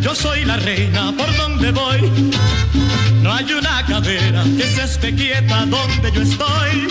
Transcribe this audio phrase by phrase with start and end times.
[0.00, 2.32] Yo soy la reina por donde voy.
[3.20, 6.86] No hay una cadera que se esté quieta donde yo estoy.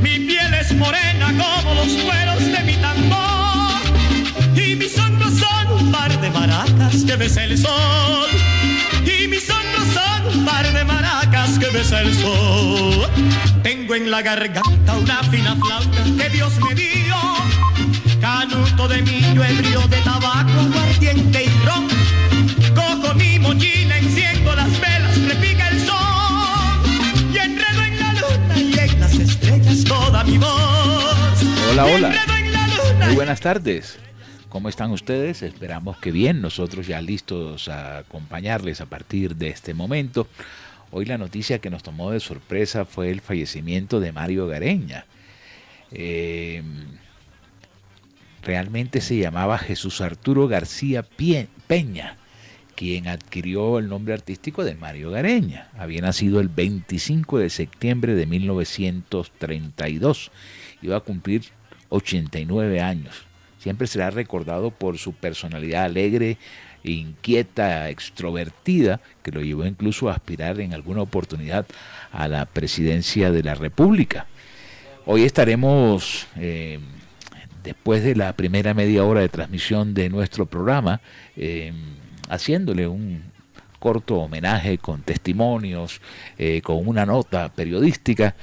[0.00, 3.80] Mi piel es morena como los cueros de mi tambor.
[4.56, 8.28] Y mis hombros son un par de maracas que besa el sol.
[9.04, 13.08] Y mis hombros son un par de maracas que besa el sol.
[13.62, 17.16] Tengo en la garganta una fina flauta que Dios me dio
[18.20, 21.87] canuto de millo, ebrio de tabaco, aguardiente y ron.
[23.48, 25.96] Mochila, enciendo las velas, repica el sol.
[27.32, 31.42] Y enredo en la luna y en las estrellas toda mi voz.
[31.70, 32.14] Hola, hola.
[33.06, 33.98] Muy buenas tardes.
[34.50, 35.42] ¿Cómo están ustedes?
[35.42, 36.42] Esperamos que bien.
[36.42, 40.28] Nosotros ya listos a acompañarles a partir de este momento.
[40.90, 45.06] Hoy la noticia que nos tomó de sorpresa fue el fallecimiento de Mario Gareña.
[45.90, 46.62] Eh,
[48.42, 51.02] realmente se llamaba Jesús Arturo García
[51.66, 52.18] Peña,
[52.78, 55.66] quien adquirió el nombre artístico de Mario Gareña.
[55.76, 60.30] Había nacido el 25 de septiembre de 1932.
[60.80, 61.42] Iba a cumplir
[61.88, 63.26] 89 años.
[63.58, 66.38] Siempre será recordado por su personalidad alegre,
[66.84, 71.66] inquieta, extrovertida, que lo llevó incluso a aspirar en alguna oportunidad
[72.12, 74.28] a la presidencia de la República.
[75.04, 76.78] Hoy estaremos, eh,
[77.64, 81.00] después de la primera media hora de transmisión de nuestro programa,
[81.36, 81.72] eh,
[82.28, 83.22] haciéndole un
[83.78, 86.00] corto homenaje con testimonios,
[86.36, 88.34] eh, con una nota periodística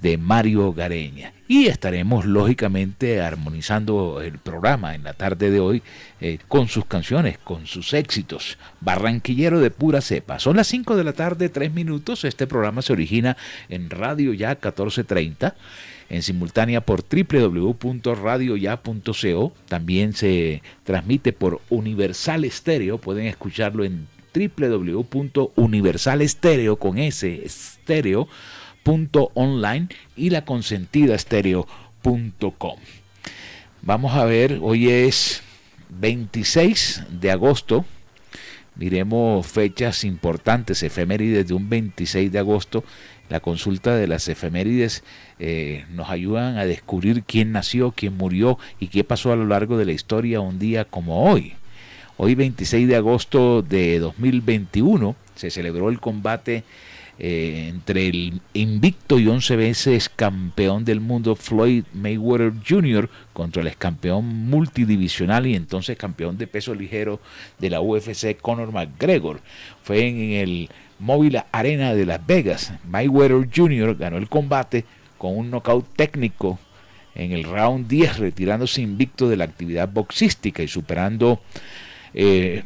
[0.00, 1.32] de Mario Gareña.
[1.46, 5.82] Y estaremos lógicamente armonizando el programa en la tarde de hoy
[6.20, 8.56] eh, con sus canciones, con sus éxitos.
[8.80, 10.38] Barranquillero de pura cepa.
[10.38, 12.24] Son las 5 de la tarde, 3 minutos.
[12.24, 13.36] Este programa se origina
[13.68, 15.54] en Radio Ya 1430
[16.10, 19.52] en simultánea por www.radioya.co.
[19.66, 22.98] También se transmite por Universal Estéreo.
[22.98, 32.78] Pueden escucharlo en www.universalestereo con S estéreo.online y la consentida estéreo.com.
[33.82, 35.42] Vamos a ver, hoy es
[35.88, 37.84] 26 de agosto.
[38.76, 42.82] Miremos fechas importantes, efemérides de un 26 de agosto.
[43.30, 45.04] La consulta de las efemérides
[45.38, 49.78] eh, nos ayudan a descubrir quién nació, quién murió y qué pasó a lo largo
[49.78, 51.54] de la historia un día como hoy.
[52.16, 56.64] Hoy 26 de agosto de 2021 se celebró el combate
[57.22, 63.08] eh, entre el invicto y 11 veces campeón del mundo Floyd Mayweather Jr.
[63.32, 67.20] contra el ex campeón multidivisional y entonces campeón de peso ligero
[67.58, 69.40] de la UFC Conor McGregor.
[69.82, 72.72] Fue en el Móvil Arena de Las Vegas.
[72.84, 73.96] Mayweather Jr.
[73.96, 74.84] ganó el combate
[75.18, 76.58] con un knockout técnico
[77.14, 81.40] en el round 10, retirándose invicto de la actividad boxística y superando
[82.14, 82.64] eh,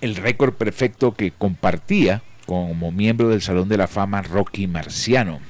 [0.00, 5.40] el récord perfecto que compartía como miembro del Salón de la Fama Rocky Marciano.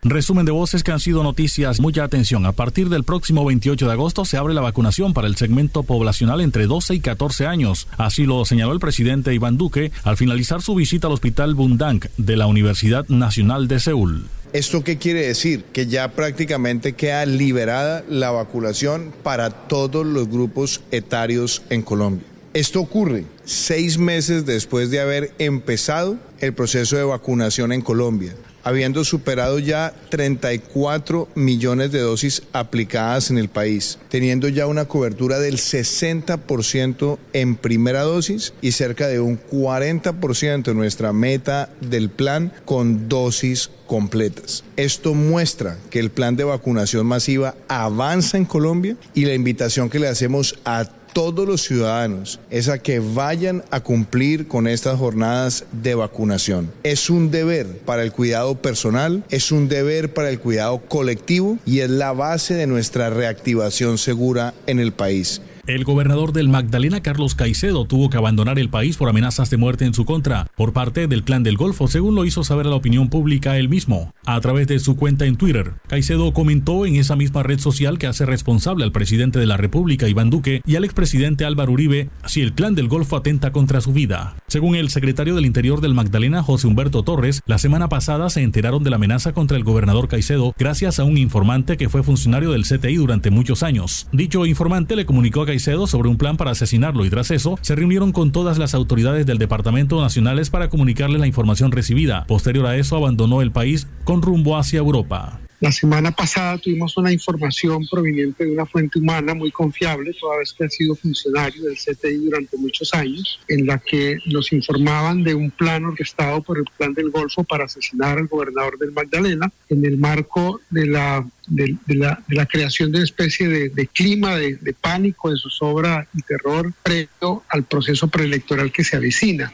[0.07, 1.79] Resumen de voces que han sido noticias.
[1.79, 2.45] Mucha atención.
[2.45, 6.41] A partir del próximo 28 de agosto se abre la vacunación para el segmento poblacional
[6.41, 7.87] entre 12 y 14 años.
[7.97, 12.35] Así lo señaló el presidente Iván Duque al finalizar su visita al Hospital Bundang de
[12.35, 14.27] la Universidad Nacional de Seúl.
[14.53, 15.63] ¿Esto qué quiere decir?
[15.73, 22.27] Que ya prácticamente queda liberada la vacunación para todos los grupos etarios en Colombia.
[22.53, 28.35] Esto ocurre seis meses después de haber empezado el proceso de vacunación en Colombia
[28.65, 35.39] habiendo superado ya 34 millones de dosis aplicadas en el país, teniendo ya una cobertura
[35.39, 42.51] del 60% en primera dosis y cerca de un 40% en nuestra meta del plan
[42.65, 44.63] con dosis completas.
[44.77, 49.99] Esto muestra que el plan de vacunación masiva avanza en Colombia y la invitación que
[49.99, 55.63] le hacemos a todos los ciudadanos es a que vayan a cumplir con estas jornadas
[55.71, 56.69] de vacunación.
[56.83, 61.79] Es un deber para el cuidado personal, es un deber para el cuidado colectivo y
[61.79, 65.39] es la base de nuestra reactivación segura en el país.
[65.67, 69.83] El gobernador del Magdalena, Carlos Caicedo, tuvo que abandonar el país por amenazas de muerte
[69.85, 72.75] en su contra por parte del Clan del Golfo, según lo hizo saber a la
[72.75, 74.13] opinión pública él mismo.
[74.27, 78.05] A través de su cuenta en Twitter, Caicedo comentó en esa misma red social que
[78.05, 82.41] hace responsable al presidente de la República, Iván Duque, y al expresidente Álvaro Uribe si
[82.41, 84.35] el Clan del Golfo atenta contra su vida.
[84.47, 88.83] Según el secretario del Interior del Magdalena, José Humberto Torres, la semana pasada se enteraron
[88.83, 92.65] de la amenaza contra el gobernador Caicedo gracias a un informante que fue funcionario del
[92.65, 94.07] CTI durante muchos años.
[94.11, 97.75] Dicho informante le comunicó a Caicedo sobre un plan para asesinarlo y tras eso se
[97.75, 102.25] reunieron con todas las autoridades del Departamento Nacionales para comunicarle la información recibida.
[102.27, 105.39] Posterior a eso abandonó el país con rumbo hacia Europa.
[105.65, 110.53] La semana pasada tuvimos una información proveniente de una fuente humana muy confiable, toda vez
[110.53, 115.33] que ha sido funcionario del CTI durante muchos años, en la que nos informaban de
[115.33, 119.83] un plan orquestado por el Plan del Golfo para asesinar al gobernador del Magdalena en
[119.83, 125.31] el marco de la, de, la, creación de una especie de, de clima de, pánico,
[125.31, 129.51] de zozobra y terror previo al proceso preelectoral que se avecina.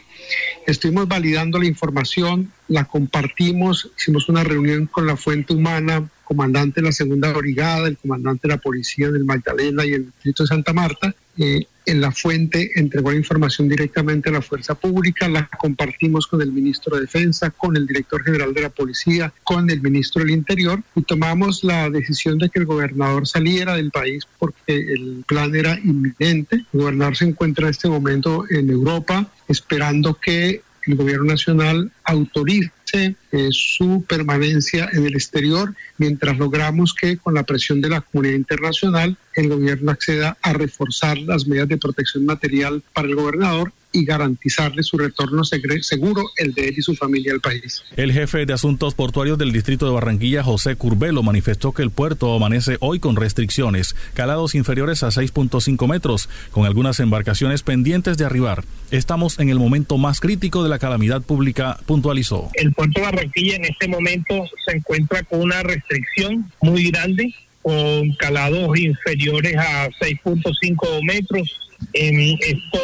[0.68, 6.88] Estuvimos validando la información, la compartimos, hicimos una reunión con la fuente humana, comandante de
[6.88, 10.74] la segunda brigada, el comandante de la policía del Magdalena y el distrito de Santa
[10.74, 11.14] Marta.
[11.38, 16.42] Eh, en la fuente entregó la información directamente a la fuerza pública, la compartimos con
[16.42, 20.32] el ministro de Defensa, con el director general de la policía, con el ministro del
[20.32, 25.56] Interior y tomamos la decisión de que el gobernador saliera del país porque el plan
[25.56, 26.66] era inminente.
[26.74, 32.72] El gobernador se encuentra en este momento en Europa esperando que el gobierno nacional autorice
[32.94, 33.16] eh,
[33.52, 39.18] su permanencia en el exterior mientras logramos que con la presión de la comunidad internacional
[39.36, 44.84] el gobierno acceda a reforzar las medidas de protección material para el gobernador y garantizarle
[44.84, 47.84] su retorno seguro, el de él y su familia al país.
[47.96, 52.34] El jefe de asuntos portuarios del distrito de Barranquilla, José Curbelo, manifestó que el puerto
[52.34, 58.64] amanece hoy con restricciones, calados inferiores a 6.5 metros, con algunas embarcaciones pendientes de arribar.
[58.92, 62.50] Estamos en el momento más crítico de la calamidad pública, puntualizó.
[62.54, 68.12] El puerto de Barranquilla en este momento se encuentra con una restricción muy grande con
[68.16, 71.60] calados inferiores a 6.5 metros.
[71.94, 72.80] En esto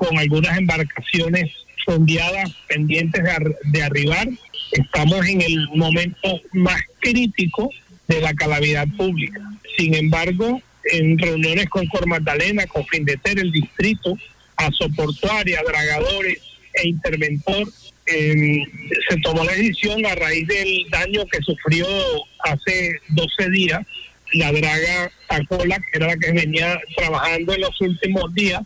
[0.00, 1.50] con algunas embarcaciones
[1.84, 4.26] sondeadas pendientes de, de, arribar.
[4.72, 7.70] Estamos en el momento más crítico
[8.08, 9.40] de la calamidad pública.
[9.76, 14.16] Sin embargo, en reuniones con Cor Magdalena, con Findeter, el distrito,
[14.56, 16.38] Asoportuaria, Dragadores
[16.74, 17.68] e Interventor,
[18.06, 18.62] eh,
[19.06, 21.86] se tomó la decisión a raíz del daño que sufrió
[22.44, 23.86] hace 12 días
[24.32, 28.62] la draga Tacola, que era la que venía trabajando en los últimos días,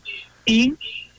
[0.46, 0.74] y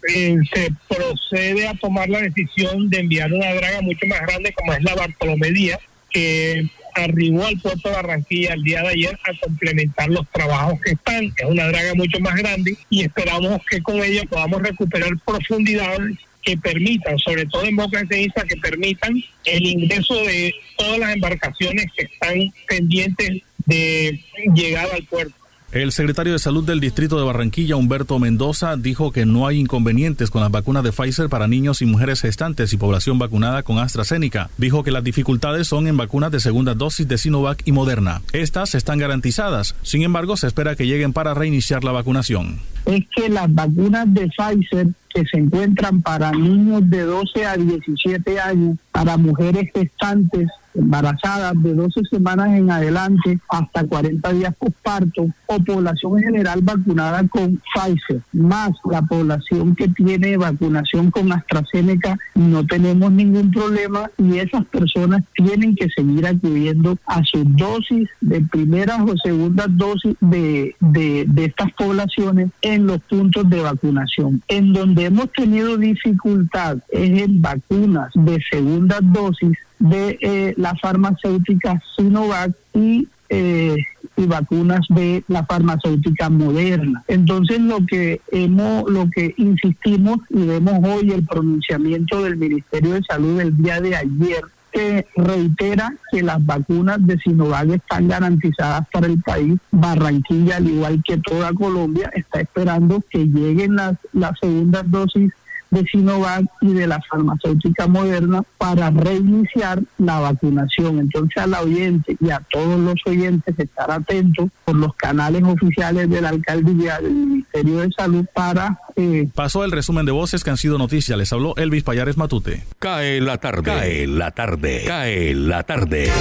[0.07, 4.73] eh, se procede a tomar la decisión de enviar una draga mucho más grande como
[4.73, 5.79] es la Bartolomé Díaz,
[6.11, 10.91] que arribó al puerto de Barranquilla el día de ayer a complementar los trabajos que
[10.91, 11.25] están.
[11.25, 16.57] Es una draga mucho más grande y esperamos que con ella podamos recuperar profundidades que
[16.57, 21.87] permitan, sobre todo en Boca de Ceniza, que permitan el ingreso de todas las embarcaciones
[21.97, 25.33] que están pendientes de llegar al puerto.
[25.75, 30.29] El secretario de Salud del Distrito de Barranquilla, Humberto Mendoza, dijo que no hay inconvenientes
[30.29, 34.49] con las vacunas de Pfizer para niños y mujeres gestantes y población vacunada con AstraZeneca.
[34.57, 38.21] Dijo que las dificultades son en vacunas de segunda dosis de Sinovac y Moderna.
[38.31, 39.75] Estas están garantizadas.
[39.81, 42.61] Sin embargo, se espera que lleguen para reiniciar la vacunación.
[42.85, 48.39] Es que las vacunas de Pfizer que se encuentran para niños de 12 a 17
[48.39, 55.59] años, para mujeres gestantes embarazadas de 12 semanas en adelante hasta 40 días postparto o
[55.59, 62.65] población en general vacunada con Pfizer, más la población que tiene vacunación con AstraZeneca, no
[62.65, 68.99] tenemos ningún problema y esas personas tienen que seguir acudiendo a sus dosis de primeras
[69.01, 74.41] o segundas dosis de, de, de estas poblaciones en los puntos de vacunación.
[74.47, 79.57] En donde hemos tenido dificultad es en vacunas de segunda dosis
[79.89, 83.75] de eh, la farmacéutica Sinovac y eh,
[84.17, 87.03] y vacunas de la farmacéutica moderna.
[87.07, 93.03] Entonces lo que hemos, lo que insistimos y vemos hoy el pronunciamiento del Ministerio de
[93.03, 99.07] Salud el día de ayer que reitera que las vacunas de Sinovac están garantizadas para
[99.07, 99.57] el país.
[99.71, 105.31] Barranquilla, al igual que toda Colombia, está esperando que lleguen las, las segundas dosis
[105.71, 110.99] de Sinovac y de la farmacéutica moderna para reiniciar la vacunación.
[110.99, 116.21] Entonces al oyente y a todos los oyentes estar atentos por los canales oficiales de
[116.21, 118.79] la alcaldía del Ministerio de Salud para...
[118.95, 121.17] Eh, Pasó el resumen de voces que han sido noticias.
[121.17, 122.63] Les habló Elvis Payares Matute.
[122.79, 123.63] Cae la tarde.
[123.63, 124.83] Cae la tarde.
[124.85, 126.11] Cae la tarde.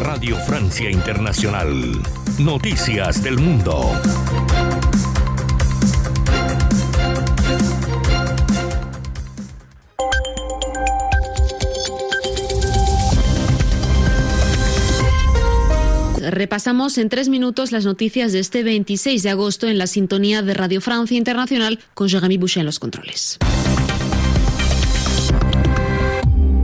[0.00, 2.02] Radio Francia Internacional.
[2.38, 3.92] Noticias del Mundo.
[16.30, 20.54] Repasamos en tres minutos las noticias de este 26 de agosto en la sintonía de
[20.54, 23.38] Radio Francia Internacional con Jeremy Boucher en los controles.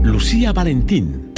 [0.03, 1.30] Lucía Valentín.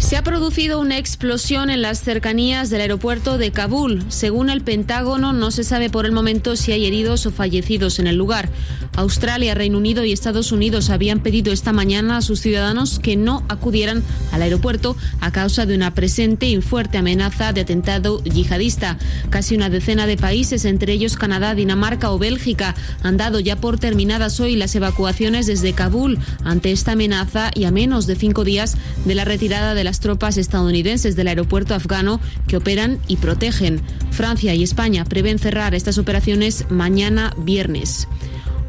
[0.00, 4.02] Se ha producido una explosión en las cercanías del aeropuerto de Kabul.
[4.08, 8.08] Según el Pentágono, no se sabe por el momento si hay heridos o fallecidos en
[8.08, 8.48] el lugar.
[8.96, 13.44] Australia, Reino Unido y Estados Unidos habían pedido esta mañana a sus ciudadanos que no
[13.48, 14.02] acudieran
[14.32, 18.98] al aeropuerto a causa de una presente y fuerte amenaza de atentado yihadista.
[19.28, 23.78] Casi una decena de países, entre ellos Canadá, Dinamarca o Bélgica, han dado ya por
[23.78, 28.76] terminadas hoy las evacuaciones desde Kabul ante esta amenaza y a menos de cinco días
[29.04, 33.80] de la retirada de la las tropas estadounidenses del aeropuerto afgano que operan y protegen.
[34.12, 38.06] Francia y España prevén cerrar estas operaciones mañana viernes.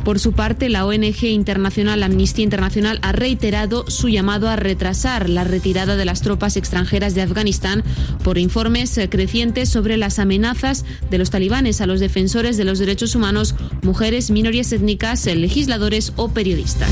[0.03, 5.43] Por su parte, la ONG internacional Amnistía Internacional ha reiterado su llamado a retrasar la
[5.43, 7.83] retirada de las tropas extranjeras de Afganistán
[8.23, 13.13] por informes crecientes sobre las amenazas de los talibanes a los defensores de los derechos
[13.13, 16.89] humanos, mujeres, minorías étnicas, legisladores o periodistas.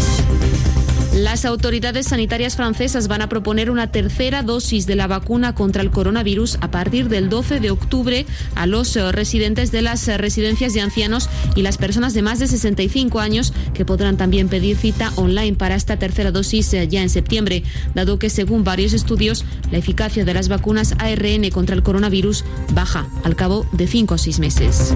[1.14, 5.90] Las autoridades sanitarias francesas van a proponer una tercera dosis de la vacuna contra el
[5.90, 10.76] coronavirus a partir del 12 de octubre a los eh, residentes de las eh, residencias
[10.76, 15.12] de ancianos y las personas de más de 65 años que podrán también pedir cita
[15.16, 17.64] online para esta tercera dosis eh, ya en septiembre,
[17.96, 23.08] dado que según varios estudios la eficacia de las vacunas ARN contra el coronavirus baja
[23.24, 24.94] al cabo de 5 o 6 meses.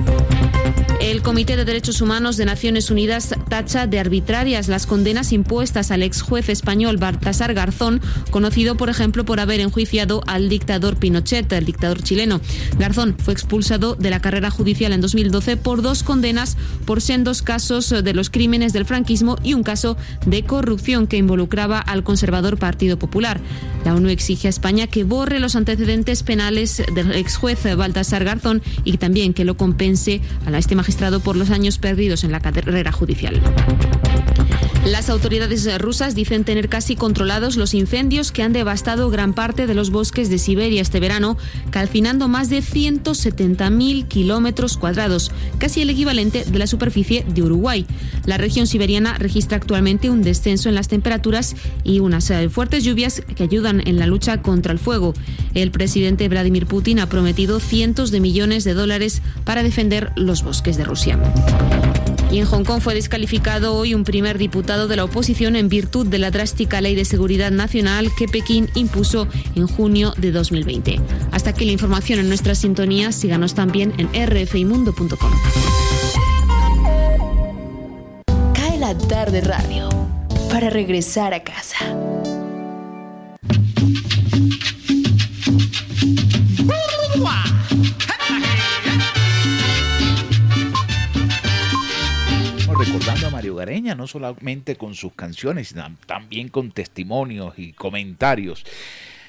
[1.03, 6.22] El Comité de Derechos Humanos de Naciones Unidas tacha de arbitrarias las condenas impuestas ex
[6.22, 12.03] juez español Baltasar Garzón, conocido por ejemplo por haber enjuiciado al dictador Pinochet, el dictador
[12.03, 12.41] chileno.
[12.77, 17.89] Garzón fue expulsado de la carrera judicial en 2012 por dos condenas por sendos casos
[17.89, 22.98] de los crímenes del franquismo y un caso de corrupción que involucraba al conservador Partido
[22.98, 23.39] Popular.
[23.86, 28.62] La ONU exige a España que borre los antecedentes penales del ex juez Baltasar Garzón
[28.83, 32.91] y también que lo compense a este magistrado por los años perdidos en la carrera
[32.91, 33.41] judicial.
[34.86, 39.74] Las autoridades rusas dicen tener casi controlados los incendios que han devastado gran parte de
[39.74, 41.38] los bosques de Siberia este verano,
[41.70, 47.86] calcinando más de 170.000 kilómetros cuadrados, casi el equivalente de la superficie de Uruguay.
[48.25, 53.22] La región siberiana registra actualmente un descenso en las temperaturas y unas eh, fuertes lluvias
[53.38, 55.13] que ayudan en la lucha contra el fuego.
[55.54, 60.75] El presidente Vladimir Putin ha prometido cientos de millones de dólares para defender los bosques
[60.75, 61.18] de Rusia.
[62.34, 66.08] Y en Hong Kong fue descalificado hoy un primer diputado de la oposición en virtud
[66.08, 71.00] de la drástica ley de seguridad nacional que Pekín impuso en junio de 2020.
[71.32, 73.12] Hasta aquí la información en nuestra sintonía.
[73.12, 75.32] Síganos también en rfimundo.com.
[78.56, 79.90] Cae la tarde radio
[80.50, 81.86] para regresar a casa.
[93.95, 98.65] No solamente con sus canciones, sino también con testimonios y comentarios.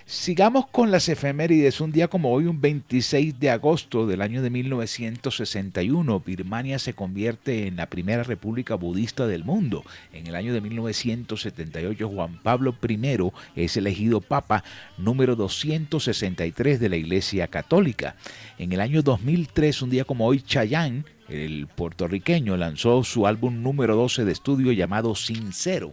[0.07, 1.81] Sigamos con las efemérides.
[1.81, 7.67] Un día como hoy, un 26 de agosto del año de 1961, Birmania se convierte
[7.67, 9.83] en la primera república budista del mundo.
[10.13, 14.63] En el año de 1978, Juan Pablo I es elegido papa
[14.99, 18.17] número 263 de la Iglesia Católica.
[18.59, 23.97] En el año 2003, un día como hoy, Chayanne el puertorriqueño lanzó su álbum número
[23.97, 25.93] 12 de estudio llamado Sincero.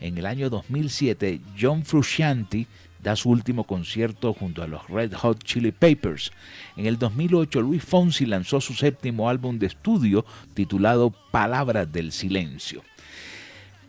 [0.00, 2.66] En el año 2007, John Frusciante
[3.02, 6.32] da su último concierto junto a los Red Hot Chili Peppers.
[6.76, 10.24] En el 2008, Luis Fonsi lanzó su séptimo álbum de estudio
[10.54, 12.82] titulado Palabras del Silencio.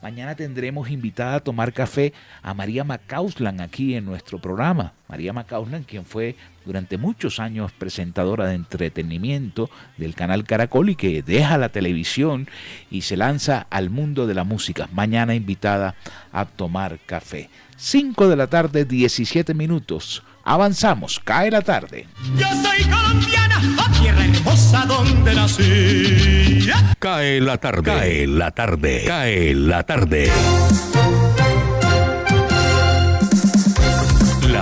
[0.00, 2.12] Mañana tendremos invitada a tomar café
[2.42, 4.92] a María Macauslan aquí en nuestro programa.
[5.08, 6.36] María Macauslan, quien fue
[6.68, 12.46] durante muchos años presentadora de entretenimiento del canal Caracol y que deja la televisión
[12.90, 14.86] y se lanza al mundo de la música.
[14.92, 15.94] Mañana invitada
[16.30, 17.48] a tomar café.
[17.78, 20.22] 5 de la tarde, 17 minutos.
[20.44, 22.06] Avanzamos, cae la tarde.
[22.36, 23.62] Yo soy colombiana,
[23.98, 26.68] tierra hermosa donde nací.
[26.98, 30.30] Cae la tarde, cae la tarde, cae la tarde.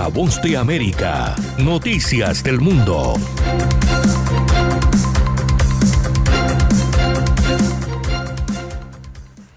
[0.09, 3.13] Voz de América, noticias del mundo.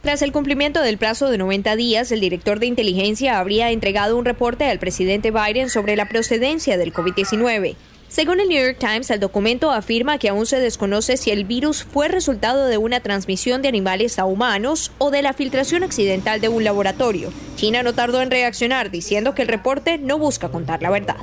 [0.03, 4.25] Tras el cumplimiento del plazo de 90 días, el director de inteligencia habría entregado un
[4.25, 7.77] reporte al presidente Biden sobre la procedencia del COVID-19.
[8.11, 11.85] Según el New York Times, el documento afirma que aún se desconoce si el virus
[11.85, 16.49] fue resultado de una transmisión de animales a humanos o de la filtración accidental de
[16.49, 17.33] un laboratorio.
[17.55, 21.19] China no tardó en reaccionar diciendo que el reporte no busca contar la verdad.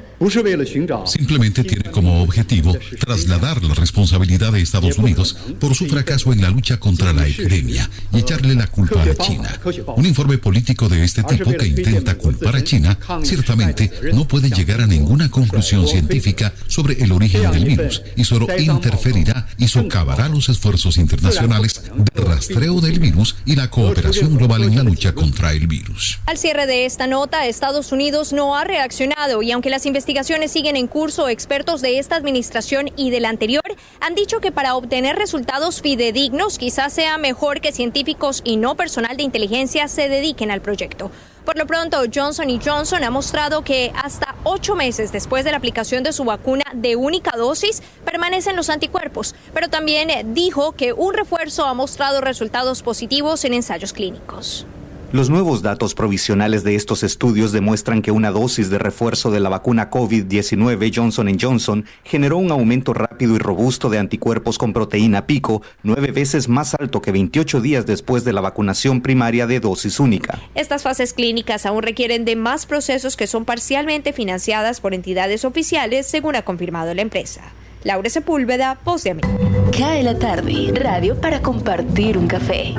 [1.05, 6.51] Simplemente tiene como objetivo trasladar la responsabilidad de Estados Unidos por su fracaso en la
[6.51, 9.59] lucha contra la epidemia y echarle la culpa a China.
[9.97, 14.79] Un informe político de este tipo que intenta culpar a China ciertamente no puede llegar
[14.79, 20.47] a ninguna conclusión científica sobre el origen del virus y solo interferirá y socavará los
[20.47, 21.81] esfuerzos internacionales
[22.13, 26.19] de rastreo del virus y la cooperación global en la lucha contra el virus.
[26.27, 30.75] Al cierre de esta nota, Estados Unidos no ha reaccionado y aunque las investigaciones siguen
[30.75, 33.63] en curso, expertos de esta administración y de la anterior
[33.99, 39.17] han dicho que para obtener resultados fidedignos quizás sea mejor que científicos y no personal
[39.17, 41.09] de inteligencia se dediquen al proyecto.
[41.47, 46.03] Por lo pronto, Johnson Johnson ha mostrado que hasta ocho meses después de la aplicación
[46.03, 51.63] de su vacuna de única dosis permanecen los anticuerpos, pero también dijo que un refuerzo
[51.63, 54.67] ha mostrado resultados positivos en ensayos clínicos.
[55.13, 59.47] Los nuevos datos provisionales de estos estudios demuestran que una dosis de refuerzo de la
[59.47, 65.61] vacuna COVID-19 Johnson Johnson generó un aumento rápido y robusto de anticuerpos con proteína pico,
[65.81, 70.41] nueve veces más alto que 28 días después de la vacunación primaria de dosis única.
[70.55, 76.05] Estas fases clínicas aún requieren de más procesos que son parcialmente financiadas por entidades oficiales,
[76.05, 77.43] según ha confirmado la empresa.
[77.85, 79.37] Laura Sepúlveda, Voz de América.
[79.77, 82.75] Cae la tarde, radio para compartir un café.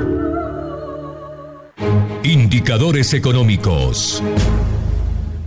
[2.23, 4.21] Indicadores económicos.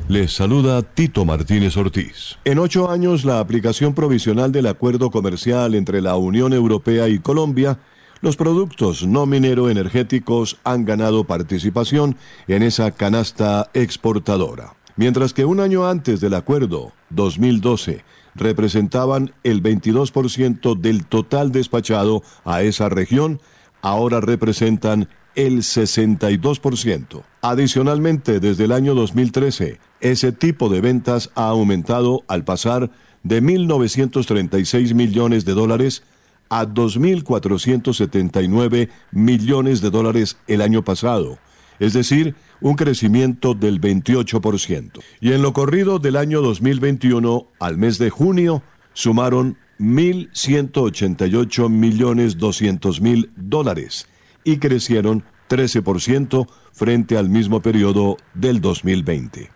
[0.09, 2.39] Les saluda Tito Martínez Ortiz.
[2.45, 7.79] En ocho años, la aplicación provisional del acuerdo comercial entre la Unión Europea y Colombia,
[8.21, 12.17] los productos no minero energéticos han ganado participación
[12.49, 14.75] en esa canasta exportadora.
[14.97, 22.63] Mientras que un año antes del acuerdo, 2012, representaban el 22% del total despachado a
[22.63, 23.41] esa región,
[23.83, 27.23] ahora representan el 62%.
[27.41, 32.91] Adicionalmente, desde el año 2013, ese tipo de ventas ha aumentado al pasar
[33.23, 36.03] de 1.936 millones de dólares
[36.49, 41.39] a 2.479 millones de dólares el año pasado,
[41.79, 45.01] es decir, un crecimiento del 28%.
[45.21, 53.01] Y en lo corrido del año 2021 al mes de junio sumaron 1.188 millones 200
[53.01, 54.07] mil dólares
[54.45, 59.51] y crecieron 13% frente al mismo periodo del 2020.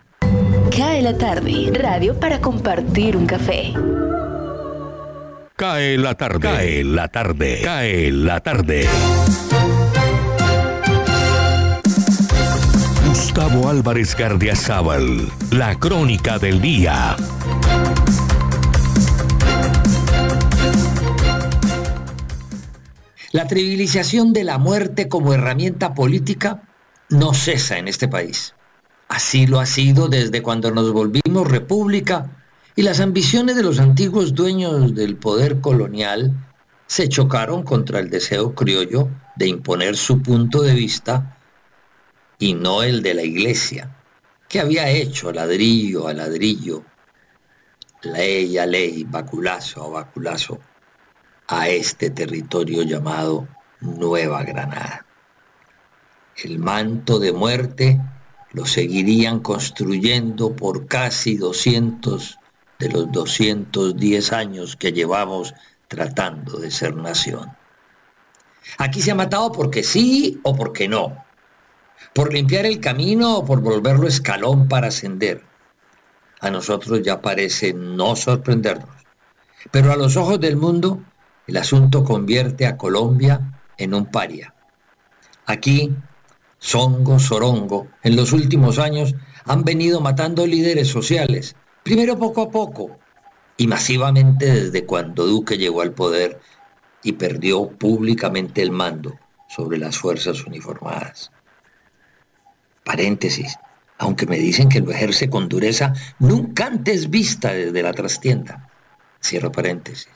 [0.75, 3.73] Cae la tarde, radio para compartir un café.
[5.55, 8.87] Cae la tarde, cae la tarde, cae la tarde.
[13.07, 17.15] Gustavo Álvarez Gardiazabal, la crónica del día.
[23.37, 26.63] La trivialización de la muerte como herramienta política
[27.11, 28.55] no cesa en este país.
[29.09, 32.31] Así lo ha sido desde cuando nos volvimos república
[32.75, 36.33] y las ambiciones de los antiguos dueños del poder colonial
[36.87, 41.37] se chocaron contra el deseo criollo de imponer su punto de vista
[42.39, 43.97] y no el de la iglesia,
[44.49, 46.83] que había hecho ladrillo a ladrillo,
[48.01, 50.59] ley a ley, baculazo a baculazo,
[51.47, 53.47] a este territorio llamado
[53.79, 55.05] Nueva Granada.
[56.35, 57.99] El manto de muerte
[58.51, 62.37] lo seguirían construyendo por casi 200
[62.79, 65.53] de los 210 años que llevamos
[65.87, 67.55] tratando de ser nación.
[68.77, 71.25] Aquí se ha matado porque sí o porque no,
[72.13, 75.43] por limpiar el camino o por volverlo escalón para ascender.
[76.39, 78.89] A nosotros ya parece no sorprendernos,
[79.71, 81.01] pero a los ojos del mundo
[81.47, 84.53] el asunto convierte a Colombia en un paria.
[85.45, 85.95] Aquí,
[86.59, 91.55] Songo, Sorongo, en los últimos años han venido matando líderes sociales,
[91.87, 92.99] Primero poco a poco
[93.55, 96.37] y masivamente desde cuando Duque llegó al poder
[97.01, 101.31] y perdió públicamente el mando sobre las fuerzas uniformadas.
[102.83, 103.57] Paréntesis,
[103.99, 108.69] aunque me dicen que lo ejerce con dureza nunca antes vista desde la trastienda.
[109.23, 110.09] Cierro paréntesis.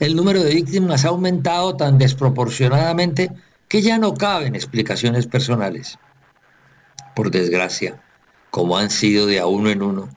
[0.00, 3.32] El número de víctimas ha aumentado tan desproporcionadamente
[3.66, 5.98] que ya no caben explicaciones personales.
[7.16, 8.00] Por desgracia,
[8.50, 10.08] como han sido de a uno en uno,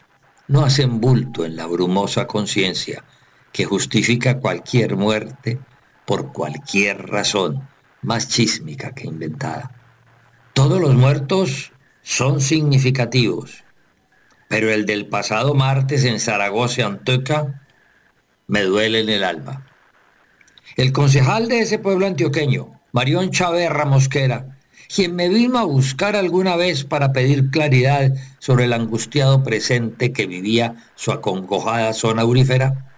[0.48, 3.04] no hacen bulto en la brumosa conciencia
[3.52, 5.60] que justifica cualquier muerte
[6.06, 7.68] por cualquier razón,
[8.04, 9.72] más chísmica que inventada.
[10.54, 11.72] Todos los muertos
[12.04, 13.64] son significativos,
[14.48, 17.66] pero el del pasado martes en Zaragoza, Anteca,
[18.48, 19.71] me duele en el alma.
[20.78, 24.58] El concejal de ese pueblo antioqueño, Marión Chaverra Mosquera,
[24.94, 30.28] quien me vino a buscar alguna vez para pedir claridad sobre el angustiado presente que
[30.28, 32.90] vivía su acongojada zona aurífera,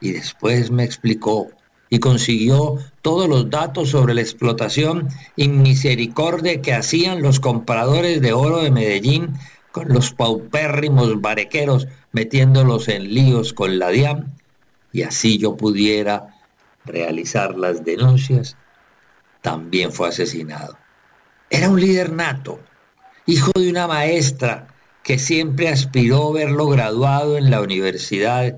[0.00, 1.48] y después me explicó
[1.88, 8.32] y consiguió todos los datos sobre la explotación y misericordia que hacían los compradores de
[8.32, 9.34] oro de Medellín
[9.70, 14.34] con los paupérrimos barequeros metiéndolos en líos con la DIAM,
[14.92, 16.31] y así yo pudiera
[16.84, 18.56] realizar las denuncias,
[19.40, 20.78] también fue asesinado.
[21.50, 22.60] Era un líder nato,
[23.26, 24.68] hijo de una maestra
[25.02, 28.56] que siempre aspiró verlo graduado en la universidad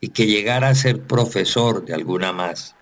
[0.00, 2.74] y que llegara a ser profesor de alguna más.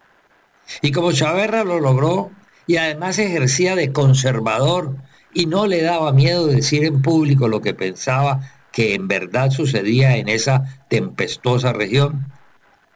[0.81, 2.31] Y como Chaverra lo logró
[2.67, 4.97] y además ejercía de conservador
[5.35, 8.41] y no le daba miedo decir en público lo que pensaba
[8.73, 12.33] que en verdad sucedía en esa tempestuosa región,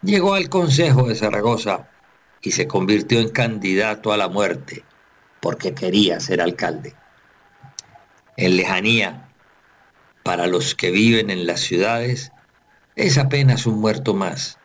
[0.07, 1.88] llegó al Consejo de Zaragoza
[2.40, 4.85] y se convirtió en candidato a la muerte
[5.40, 6.95] porque quería ser alcalde.
[8.37, 9.29] En lejanía,
[10.23, 12.33] para los que viven en las ciudades,
[12.95, 14.59] es apenas un muerto más.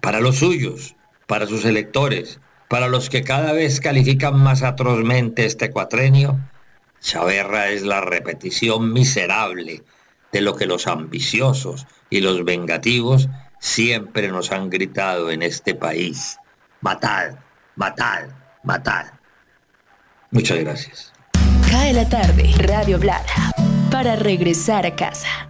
[0.00, 0.94] Para los suyos,
[1.26, 6.38] para sus electores, para los que cada vez califican más atrozmente este cuatrenio,
[7.00, 9.82] Chaverra es la repetición miserable
[10.32, 16.38] de lo que los ambiciosos y los vengativos siempre nos han gritado en este país.
[16.80, 17.36] Matad,
[17.74, 18.28] matad,
[18.62, 19.06] matad.
[20.30, 21.12] Muchas gracias.
[21.70, 23.52] Cae la tarde, Radio Blada,
[23.90, 25.48] para regresar a casa.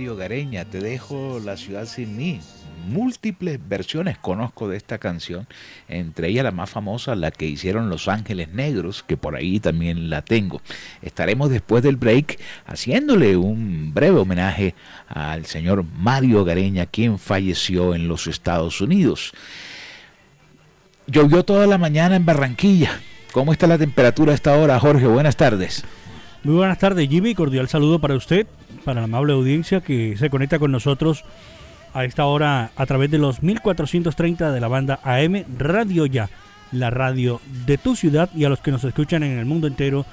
[0.00, 2.40] Mario Gareña, te dejo la ciudad sin mí
[2.88, 5.46] múltiples versiones conozco de esta canción,
[5.88, 10.08] entre ellas la más famosa, la que hicieron Los Ángeles Negros, que por ahí también
[10.08, 10.62] la tengo.
[11.02, 14.74] Estaremos después del break haciéndole un breve homenaje
[15.06, 19.32] al señor Mario Gareña, quien falleció en los Estados Unidos.
[21.06, 22.98] Llovió toda la mañana en Barranquilla.
[23.32, 25.06] ¿Cómo está la temperatura a esta hora, Jorge?
[25.06, 25.84] Buenas tardes.
[26.42, 27.34] Muy buenas tardes, Jimmy.
[27.34, 28.46] Cordial saludo para usted,
[28.84, 31.22] para la amable audiencia que se conecta con nosotros
[31.92, 36.30] a esta hora a través de los 1430 de la banda AM Radio Ya,
[36.72, 40.06] la radio de tu ciudad y a los que nos escuchan en el mundo entero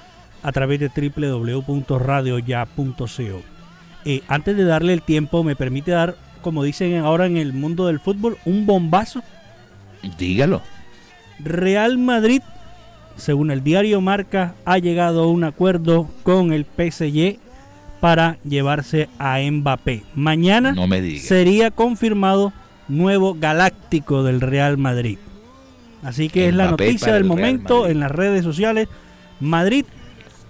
[0.44, 3.42] a través de www.radioya.co.
[4.06, 7.88] Eh, antes de darle el tiempo, me permite dar, como dicen ahora en el mundo
[7.88, 9.24] del fútbol, un bombazo.
[10.18, 10.62] Dígalo.
[11.40, 12.42] Real Madrid,
[13.18, 17.40] según el diario Marca, ha llegado a un acuerdo con el PSG
[18.00, 20.04] para llevarse a Mbappé.
[20.16, 20.76] Mañana
[21.20, 22.54] sería confirmado
[22.88, 25.18] nuevo galáctico del Real Madrid.
[26.04, 28.88] Así que es la noticia del momento en las redes sociales.
[29.40, 29.86] Madrid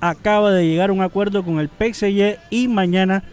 [0.02, 3.24] acaba de llegar a un acuerdo con el PSG y mañana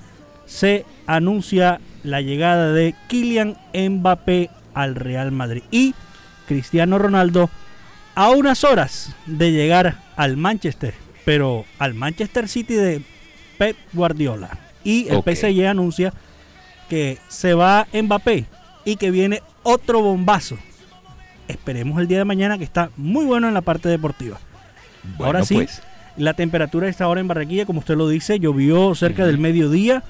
[0.47, 5.63] se anuncia la llegada de Kylian Mbappé al Real Madrid.
[5.71, 5.95] Y
[6.47, 7.51] Cristiano Ronaldo
[8.15, 13.03] a unas horas de llegar al Manchester, pero al Manchester City de
[13.59, 14.59] Pep Guardiola.
[14.85, 16.13] Y el PSG anuncia
[16.89, 18.47] que se va Mbappé
[18.85, 20.59] y que viene otro bombazo.
[21.49, 24.39] Esperemos el día de mañana que está muy bueno en la parte deportiva.
[25.19, 25.83] Ahora sí, pues.
[26.17, 30.03] la temperatura está ahora en Barranquilla, como usted lo dice, llovió cerca del mediodía,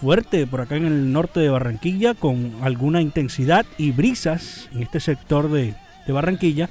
[0.00, 4.98] fuerte por acá en el norte de Barranquilla, con alguna intensidad y brisas en este
[4.98, 5.74] sector de,
[6.06, 6.68] de Barranquilla.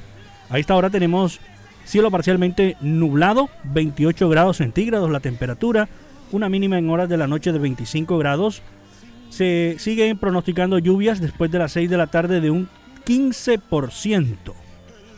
[0.49, 1.39] A esta hora tenemos
[1.85, 5.89] cielo parcialmente nublado, 28 grados centígrados la temperatura,
[6.31, 8.61] una mínima en horas de la noche de 25 grados.
[9.29, 12.67] Se siguen pronosticando lluvias después de las 6 de la tarde de un
[13.05, 14.35] 15%.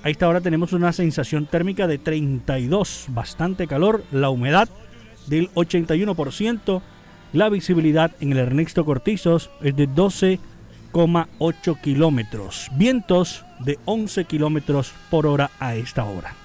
[0.03, 4.67] A esta hora tenemos una sensación térmica de 32, bastante calor, la humedad
[5.27, 6.81] del 81%,
[7.33, 9.87] la visibilidad en el Ernesto Cortizos es de
[10.91, 16.35] 12,8 kilómetros, vientos de 11 kilómetros por hora a esta hora.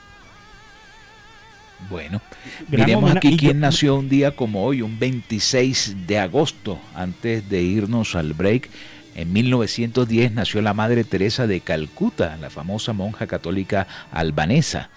[1.90, 2.22] Bueno,
[2.68, 8.14] miremos aquí quién nació un día como hoy, un 26 de agosto, antes de irnos
[8.14, 8.70] al break.
[9.14, 14.90] En 1910 nació la Madre Teresa de Calcuta, la famosa monja católica albanesa.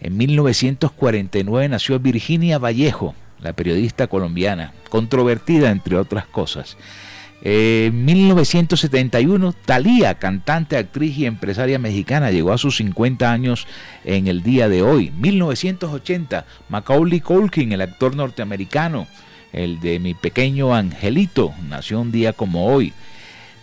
[0.00, 6.76] En 1949 nació Virginia Vallejo, la periodista colombiana, controvertida entre otras cosas.
[7.46, 13.66] En 1971, Thalía, cantante, actriz y empresaria mexicana, llegó a sus 50 años
[14.06, 15.10] en el día de hoy.
[15.10, 19.06] 1980, Macaulay Culkin, el actor norteamericano,
[19.52, 22.94] el de Mi Pequeño Angelito, nació un día como hoy.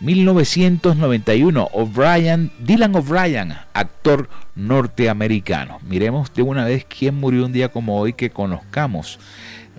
[0.01, 5.79] 1991, O'Brien, Dylan O'Brien, actor norteamericano.
[5.87, 9.19] Miremos de una vez quién murió un día como hoy que conozcamos.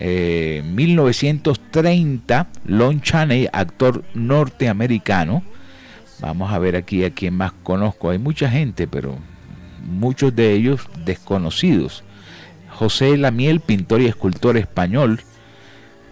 [0.03, 5.45] 1930, eh, Lon Chaney, actor norteamericano.
[6.21, 8.11] Vamos a ver aquí a quién más conozco.
[8.11, 9.17] Hay mucha gente, pero
[9.85, 12.03] muchos de ellos desconocidos.
[12.71, 15.21] José Lamiel, pintor y escultor español,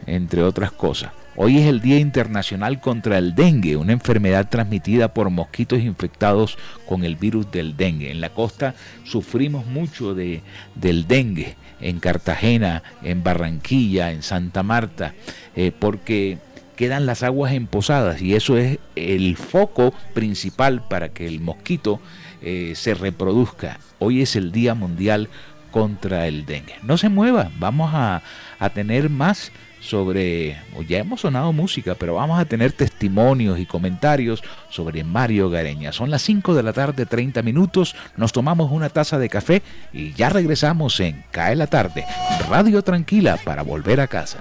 [0.07, 1.13] entre otras cosas.
[1.37, 7.03] Hoy es el Día Internacional contra el Dengue, una enfermedad transmitida por mosquitos infectados con
[7.03, 8.11] el virus del dengue.
[8.11, 8.75] En la costa
[9.05, 10.43] sufrimos mucho de,
[10.75, 15.15] del dengue en Cartagena, en Barranquilla, en Santa Marta,
[15.57, 16.39] eh, porque
[16.77, 22.01] quedan las aguas emposadas y eso es el foco principal para que el mosquito
[22.43, 23.79] eh, se reproduzca.
[23.99, 25.29] Hoy es el Día Mundial
[25.71, 26.77] contra el dengue.
[26.83, 28.23] No se mueva, vamos a,
[28.59, 34.43] a tener más sobre, ya hemos sonado música, pero vamos a tener testimonios y comentarios
[34.69, 35.93] sobre Mario Gareña.
[35.93, 39.63] Son las 5 de la tarde, 30 minutos, nos tomamos una taza de café
[39.93, 42.05] y ya regresamos en Cae la tarde,
[42.49, 44.39] Radio Tranquila para volver a casa.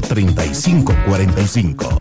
[0.00, 1.98] 3545.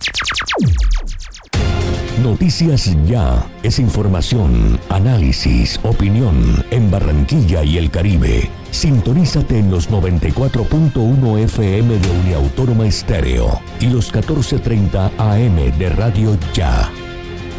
[2.24, 8.48] Noticias Ya es información, análisis, opinión en Barranquilla y el Caribe.
[8.70, 16.92] Sintonízate en los 94.1 FM de Uniautónoma Estéreo y los 14.30 AM de Radio Ya.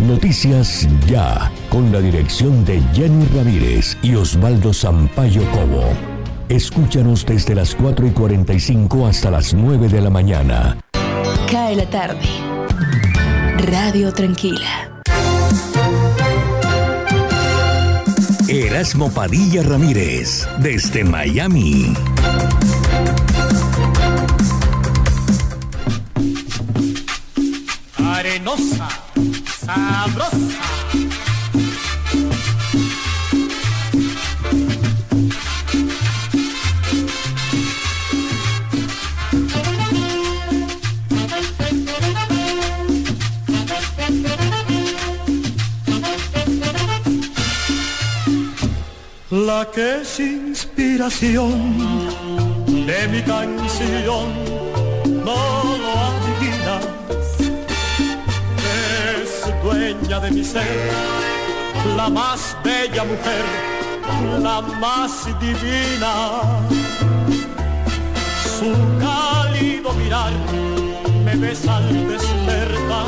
[0.07, 6.12] Noticias Ya, con la dirección de Jenny Ramírez y Osvaldo Sampaio Cobo.
[6.53, 10.77] Escúchanos desde las 4 y 45 hasta las 9 de la mañana.
[11.51, 12.29] Cae la tarde.
[13.57, 15.01] Radio Tranquila.
[18.49, 21.95] Erasmo Padilla Ramírez, desde Miami.
[27.97, 28.89] Arenosa,
[29.59, 30.92] sabrosa.
[49.47, 51.51] La que es inspiración
[52.87, 54.29] de mi canción,
[55.25, 56.85] no lo adivinas.
[59.21, 59.31] Es
[59.65, 60.93] dueña de mi ser,
[61.97, 63.45] la más bella mujer,
[64.41, 66.15] la más divina.
[68.59, 70.33] Su cálido mirar
[71.25, 73.07] me besa al despertar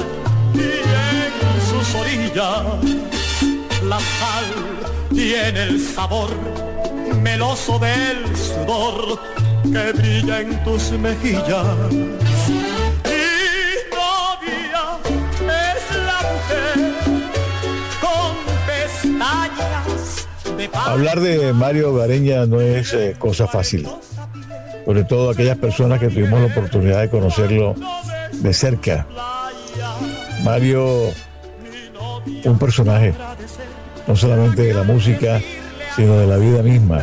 [0.54, 2.64] y en sus orillas
[3.84, 6.30] la sal tiene el sabor
[7.22, 9.20] meloso del sudor
[9.62, 11.66] que brilla en tus mejillas.
[11.92, 13.24] Y
[13.94, 14.98] novia
[15.40, 16.78] es la mujer
[18.00, 18.34] con
[18.66, 23.88] pestañas de Hablar de Mario Gareña no es eh, cosa fácil,
[24.84, 27.74] sobre todo aquellas personas que tuvimos la oportunidad de conocerlo
[28.32, 29.06] de cerca.
[30.42, 31.12] Mario,
[32.44, 33.14] un personaje
[34.06, 35.40] no solamente de la música,
[35.96, 37.00] sino de la vida misma.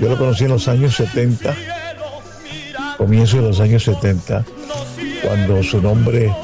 [0.00, 1.54] Yo lo conocí en los años 70,
[2.96, 4.44] comienzo de los años 70,
[5.22, 6.34] cuando su nombre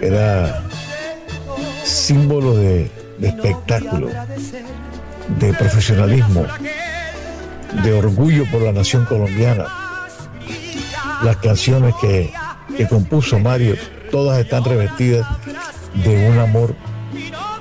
[0.00, 0.62] era
[1.84, 4.08] símbolo de, espectáculo,
[5.38, 6.46] de profesionalismo,
[7.82, 9.66] de orgullo por la nación colombiana.
[11.22, 12.32] Las canciones que,
[12.76, 13.76] que compuso Mario,
[14.10, 15.26] todas están revestidas
[16.04, 16.74] de un amor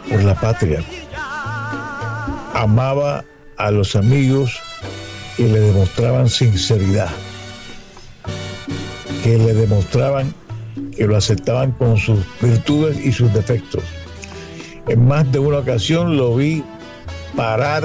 [0.10, 0.84] por la patria.
[2.54, 3.24] Amaba
[3.58, 4.60] a los amigos
[5.36, 7.10] que le demostraban sinceridad,
[9.24, 10.34] que le demostraban
[10.96, 13.84] que lo aceptaban con sus virtudes y sus defectos.
[14.88, 16.64] En más de una ocasión lo vi
[17.36, 17.84] parar,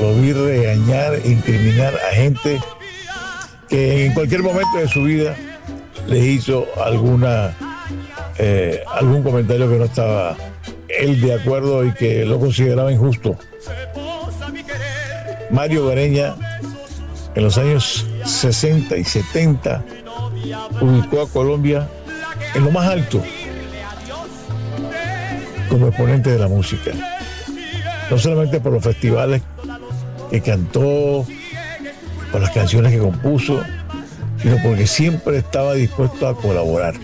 [0.00, 2.60] lo vi regañar, incriminar a gente
[3.68, 5.34] que en cualquier momento de su vida
[6.06, 7.56] le hizo alguna
[8.38, 10.36] eh, algún comentario que no estaba
[10.98, 13.36] él de acuerdo y que lo consideraba injusto.
[15.50, 16.34] Mario Gareña
[17.34, 19.84] en los años 60 y 70
[20.80, 21.88] ubicó a Colombia
[22.54, 23.22] en lo más alto
[25.68, 26.92] como exponente de la música.
[28.10, 29.42] No solamente por los festivales
[30.30, 31.26] que cantó,
[32.30, 33.62] por las canciones que compuso,
[34.40, 36.94] sino porque siempre estaba dispuesto a colaborar.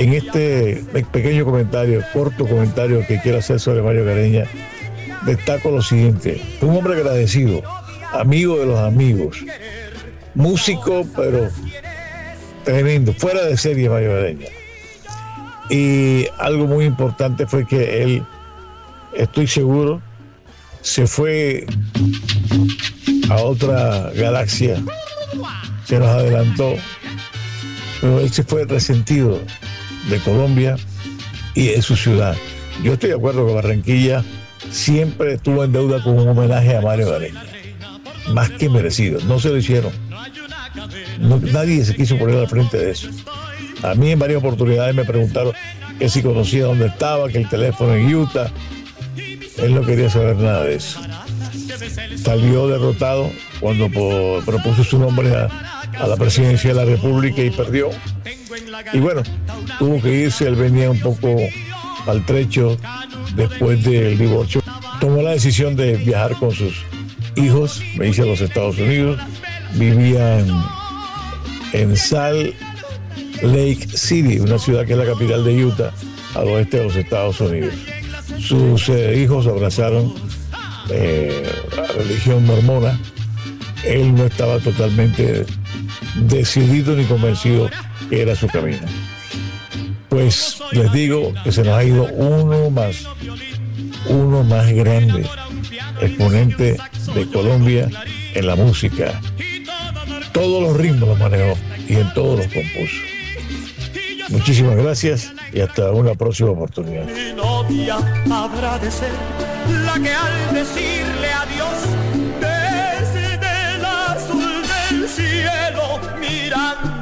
[0.00, 0.82] En este
[1.12, 4.44] pequeño comentario, corto comentario que quiero hacer sobre Mario Gareña,
[5.26, 6.40] destaco lo siguiente.
[6.62, 7.62] Un hombre agradecido,
[8.14, 9.44] amigo de los amigos,
[10.34, 11.50] músico, pero
[12.64, 14.46] tremendo, fuera de serie Mario Gareña.
[15.68, 18.24] Y algo muy importante fue que él,
[19.12, 20.00] estoy seguro,
[20.80, 21.66] se fue
[23.28, 24.82] a otra galaxia,
[25.84, 26.72] se nos adelantó,
[28.00, 29.38] pero él se fue resentido
[30.08, 30.76] de Colombia
[31.54, 32.36] y de su ciudad.
[32.82, 34.24] Yo estoy de acuerdo que Barranquilla
[34.70, 37.42] siempre estuvo en deuda con un homenaje a Mario Gareña,
[38.32, 39.92] más que merecido, no se lo hicieron.
[41.52, 43.08] nadie se quiso poner al frente de eso.
[43.82, 45.52] A mí en varias oportunidades me preguntaron
[45.98, 48.50] que si conocía dónde estaba, que el teléfono en Utah.
[49.58, 51.00] Él no quería saber nada de eso.
[52.16, 53.30] Salió derrotado
[53.60, 53.88] cuando
[54.44, 57.90] propuso su nombre a la presidencia de la República y perdió.
[58.92, 59.22] Y bueno,
[59.78, 61.36] tuvo que irse, él venía un poco
[62.06, 62.76] al trecho
[63.34, 64.62] después del divorcio.
[65.00, 66.84] Tomó la decisión de viajar con sus
[67.36, 69.20] hijos, me dice a los Estados Unidos,
[69.74, 70.48] vivía en,
[71.72, 72.54] en Sal
[73.42, 75.92] Lake City, una ciudad que es la capital de Utah,
[76.34, 77.74] al oeste de los Estados Unidos.
[78.38, 80.14] Sus eh, hijos abrazaron
[80.90, 81.42] eh,
[81.76, 82.98] la religión mormona.
[83.84, 85.46] Él no estaba totalmente
[86.16, 87.70] decidido ni convencido
[88.10, 88.86] era su camino.
[90.08, 93.04] Pues les digo que se nos ha ido uno más,
[94.08, 95.26] uno más grande,
[96.00, 96.76] exponente
[97.14, 97.88] de Colombia
[98.34, 99.20] en la música.
[100.32, 101.56] Todos los ritmos los manejó
[101.88, 102.96] y en todos los compuso.
[104.30, 107.06] Muchísimas gracias y hasta una próxima oportunidad.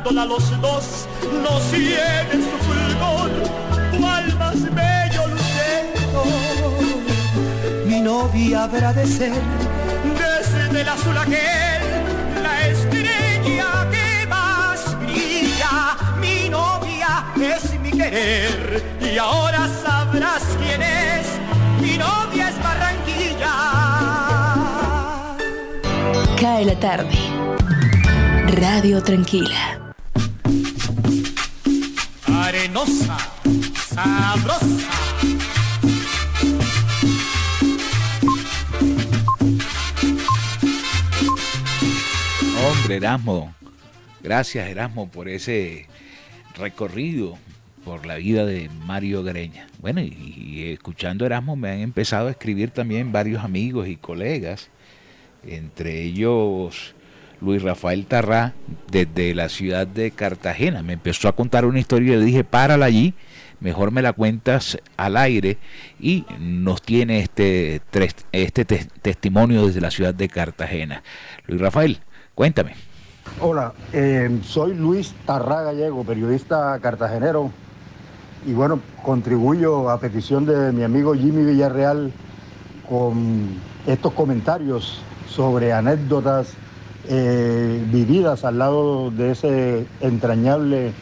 [0.09, 1.07] Mirándola los dos,
[1.43, 3.31] no ciegue su fulgor,
[3.99, 6.25] cual más bello lucero.
[7.87, 9.33] Mi novia habrá de ser
[10.19, 11.83] desde el azul aquel,
[12.43, 21.27] la estrella que más brilla, mi novia es mi querer y ahora sabrás quién es.
[21.81, 23.55] Mi novia es Barranquilla.
[26.41, 27.15] Cae la tarde.
[28.61, 29.78] Radio Tranquila.
[32.79, 33.19] Arenosa,
[33.75, 34.91] sabrosa.
[42.65, 43.55] Hombre, Erasmo.
[44.23, 45.87] Gracias, Erasmo, por ese
[46.57, 47.37] recorrido
[47.85, 49.67] por la vida de Mario Greña.
[49.81, 54.69] Bueno, y, escuchando Erasmo me han empezado a escribir también varios amigos y colegas,
[55.45, 56.95] entre ellos
[57.41, 58.55] Luis Rafael Tarrá,
[58.91, 60.83] desde la ciudad de Cartagena.
[60.83, 63.15] Me empezó a contar una historia y le dije, párala allí,
[63.61, 65.59] mejor me la cuentas al aire
[66.01, 67.81] y nos tiene este,
[68.33, 71.03] este testimonio desde la ciudad de Cartagena.
[71.47, 72.01] Luis Rafael,
[72.35, 72.75] cuéntame.
[73.41, 77.53] Hola, eh, soy Luis Tarrá Gallego, periodista cartagenero,
[78.47, 82.13] y bueno, contribuyo a petición de mi amigo Jimmy Villarreal
[82.89, 83.49] con
[83.87, 86.55] estos comentarios sobre anécdotas
[87.09, 90.93] eh, vividas al lado de ese entrañable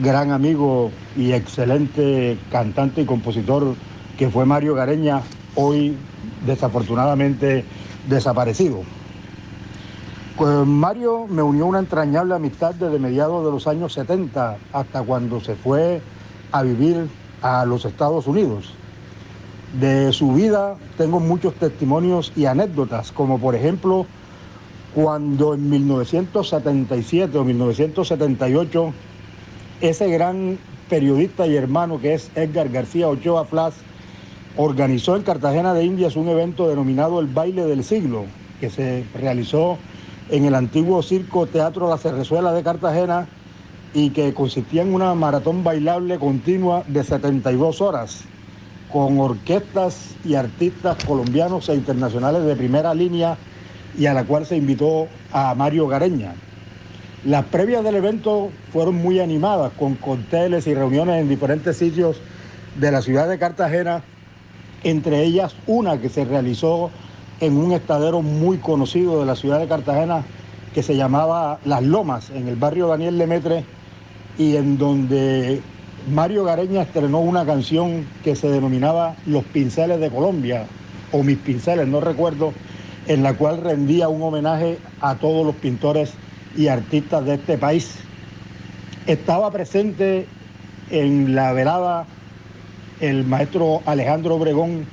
[0.00, 3.74] gran amigo y excelente cantante y compositor
[4.16, 5.22] que fue Mario Gareña,
[5.54, 5.96] hoy
[6.44, 7.64] desafortunadamente
[8.08, 8.82] desaparecido.
[10.36, 15.40] Pues Mario me unió una entrañable amistad desde mediados de los años 70 hasta cuando
[15.40, 16.00] se fue
[16.50, 17.08] a vivir
[17.42, 18.72] a los Estados Unidos.
[19.80, 24.06] De su vida tengo muchos testimonios y anécdotas, como por ejemplo
[24.94, 28.92] cuando en 1977 o 1978
[29.80, 30.58] ese gran
[30.88, 33.74] periodista y hermano que es Edgar García Ochoa Flas
[34.56, 38.24] organizó en Cartagena de Indias un evento denominado el Baile del Siglo,
[38.60, 39.78] que se realizó
[40.30, 43.28] en el antiguo Circo Teatro La Cerrezuela de Cartagena
[43.94, 48.24] y que consistía en una maratón bailable continua de 72 horas
[48.90, 53.38] con orquestas y artistas colombianos e internacionales de primera línea
[53.98, 56.34] y a la cual se invitó a Mario Gareña.
[57.24, 62.20] Las previas del evento fueron muy animadas con cócteles y reuniones en diferentes sitios
[62.76, 64.04] de la ciudad de Cartagena,
[64.84, 66.90] entre ellas una que se realizó
[67.40, 70.24] en un estadero muy conocido de la ciudad de Cartagena
[70.72, 73.64] que se llamaba Las Lomas, en el barrio Daniel Lemetre,
[74.38, 75.60] y en donde
[76.08, 80.66] Mario Gareña estrenó una canción que se denominaba Los Pinceles de Colombia,
[81.10, 82.52] o Mis Pinceles, no recuerdo,
[83.08, 86.12] en la cual rendía un homenaje a todos los pintores
[86.56, 87.96] y artistas de este país.
[89.06, 90.26] Estaba presente
[90.90, 92.06] en la velada
[93.00, 94.86] el maestro Alejandro Obregón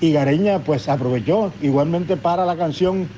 [0.00, 3.08] y Gareña pues aprovechó igualmente para la canción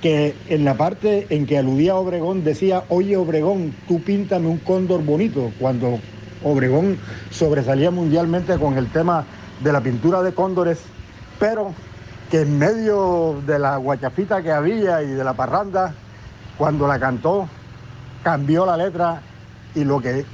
[0.00, 5.02] que en la parte en que aludía Obregón decía, oye Obregón, tú píntame un cóndor
[5.02, 5.98] bonito, cuando
[6.42, 6.98] Obregón
[7.30, 9.24] sobresalía mundialmente con el tema
[9.62, 10.82] de la pintura de cóndores,
[11.38, 11.72] pero
[12.30, 15.94] que en medio de la guachafita que había y de la parranda,
[16.56, 17.48] cuando la cantó,
[18.22, 19.20] cambió la letra
[19.74, 20.24] y lo que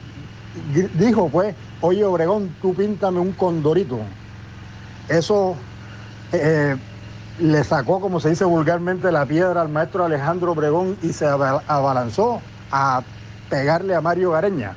[0.95, 3.99] dijo fue, oye Obregón, tú píntame un condorito.
[5.09, 5.57] Eso
[6.33, 6.77] eh,
[7.39, 12.41] le sacó, como se dice vulgarmente, la piedra al maestro Alejandro Obregón y se abalanzó
[12.71, 13.03] a
[13.49, 14.75] pegarle a Mario Gareña.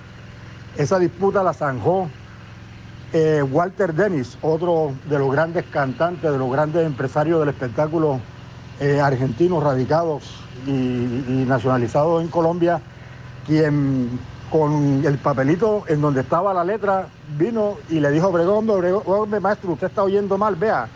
[0.78, 2.10] Esa disputa la zanjó
[3.14, 8.20] eh, Walter Dennis, otro de los grandes cantantes, de los grandes empresarios del espectáculo
[8.80, 10.24] eh, argentinos radicados
[10.66, 10.72] y,
[11.48, 12.82] nacionalizados en Colombia,
[13.46, 17.08] quien con el papelito en donde estaba la letra
[17.38, 20.88] vino y le dijo, Obregón, Obregón, maestro, usted está oyendo mal, vea,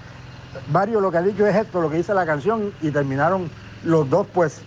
[0.71, 3.49] Mario lo que ha dicho es esto, lo que dice la canción, y terminaron
[3.83, 4.61] los dos pues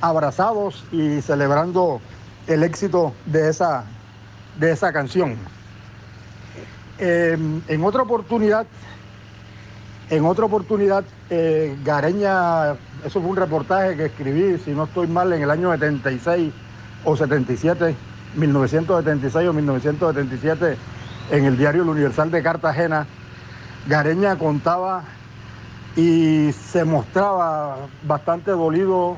[0.00, 2.00] abrazados y celebrando
[2.48, 3.84] el éxito de esa,
[4.58, 5.36] de esa canción.
[7.02, 8.66] Em, en otra oportunidad,
[10.10, 12.72] en otra oportunidad, eh, Gareña,
[13.02, 16.52] eso fue un reportaje que escribí, si no estoy mal, en el año 76
[17.06, 17.96] o 77,
[18.36, 20.76] 1976 o 1977,
[21.30, 23.06] en el diario El Universal de Cartagena,
[23.88, 25.04] Gareña contaba
[25.96, 29.16] y se mostraba bastante dolido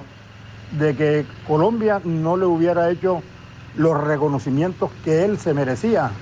[0.78, 3.22] de que Colombia no le hubiera hecho
[3.76, 6.12] los reconocimientos que él se merecía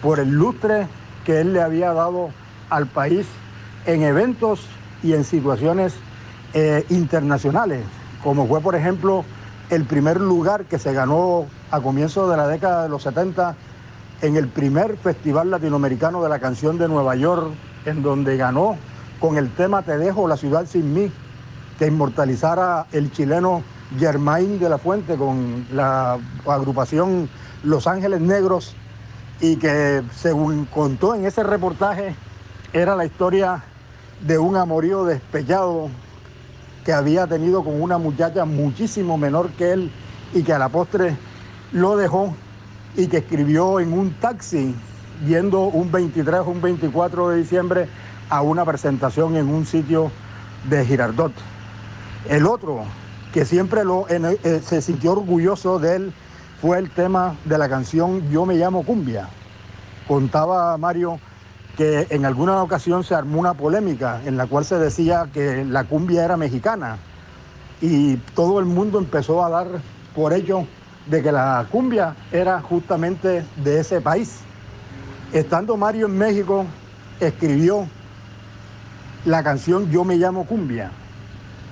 [0.00, 0.86] por el lustre
[1.24, 2.30] que él le había dado
[2.70, 3.26] al país
[3.86, 4.66] en eventos
[5.02, 5.94] y en situaciones
[6.54, 7.84] eh, internacionales,
[8.22, 9.24] como fue por ejemplo
[9.70, 13.56] el primer lugar que se ganó a comienzos de la década de los 70
[14.20, 17.52] en el primer Festival Latinoamericano de la Canción de Nueva York,
[17.86, 18.76] en donde ganó
[19.18, 21.10] con el tema Te dejo la ciudad sin mí,
[21.78, 23.62] que inmortalizara el chileno
[23.98, 27.28] Germain de la Fuente con la agrupación
[27.62, 28.76] Los Ángeles Negros
[29.42, 32.14] y que según contó en ese reportaje
[32.72, 33.64] era la historia
[34.24, 35.90] de un amorío despechado
[36.84, 39.90] que había tenido con una muchacha muchísimo menor que él
[40.32, 41.16] y que a la postre
[41.72, 42.34] lo dejó
[42.96, 44.76] y que escribió en un taxi
[45.26, 47.88] yendo un 23 o un 24 de diciembre
[48.30, 50.12] a una presentación en un sitio
[50.70, 51.32] de Girardot.
[52.28, 52.84] El otro,
[53.32, 56.12] que siempre lo, eh, se sintió orgulloso de él,
[56.62, 59.28] fue el tema de la canción Yo me llamo Cumbia.
[60.06, 61.18] Contaba Mario
[61.76, 65.82] que en alguna ocasión se armó una polémica en la cual se decía que la
[65.82, 66.98] cumbia era mexicana
[67.80, 69.66] y todo el mundo empezó a dar
[70.14, 70.64] por ello
[71.06, 74.38] de que la cumbia era justamente de ese país.
[75.32, 76.64] Estando Mario en México,
[77.18, 77.88] escribió
[79.24, 80.92] la canción Yo me llamo cumbia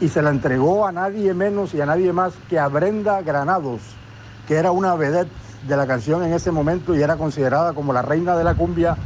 [0.00, 3.82] y se la entregó a nadie menos y a nadie más que a Brenda Granados,
[4.50, 5.30] que era una vedette
[5.68, 8.96] de la canción en ese momento y era considerada como la reina de la cumbia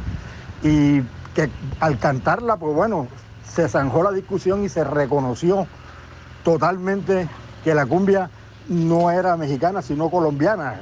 [0.63, 1.01] y
[1.35, 3.05] que al cantarla, pues bueno,
[3.47, 5.67] se zanjó la discusión y se reconoció
[6.43, 7.29] totalmente
[7.63, 8.31] que la cumbia
[8.69, 10.81] no era mexicana, sino colombiana.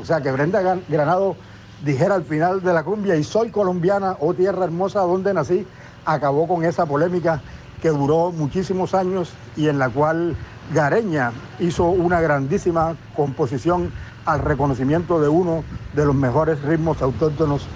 [0.00, 1.36] O sea, que Brenda Granado
[1.84, 5.66] dijera al final de la cumbia, y soy colombiana, oh tierra hermosa, donde nací,
[6.06, 7.42] acabó con esa polémica
[7.82, 10.36] que duró muchísimos años y en la cual
[10.72, 13.90] Gareña hizo una grandísima composición
[14.24, 15.64] al reconocimiento de uno
[15.94, 17.66] de los mejores ritmos autóctonos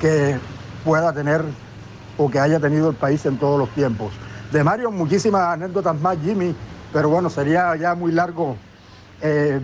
[0.00, 0.38] que
[0.84, 1.42] pueda tener
[2.16, 4.12] o que haya tenido el país en todos los tiempos.
[4.52, 6.54] De Mario, muchísimas anécdotas más, Jimmy,
[6.92, 8.56] pero bueno, sería ya muy largo
[9.20, 9.60] eh,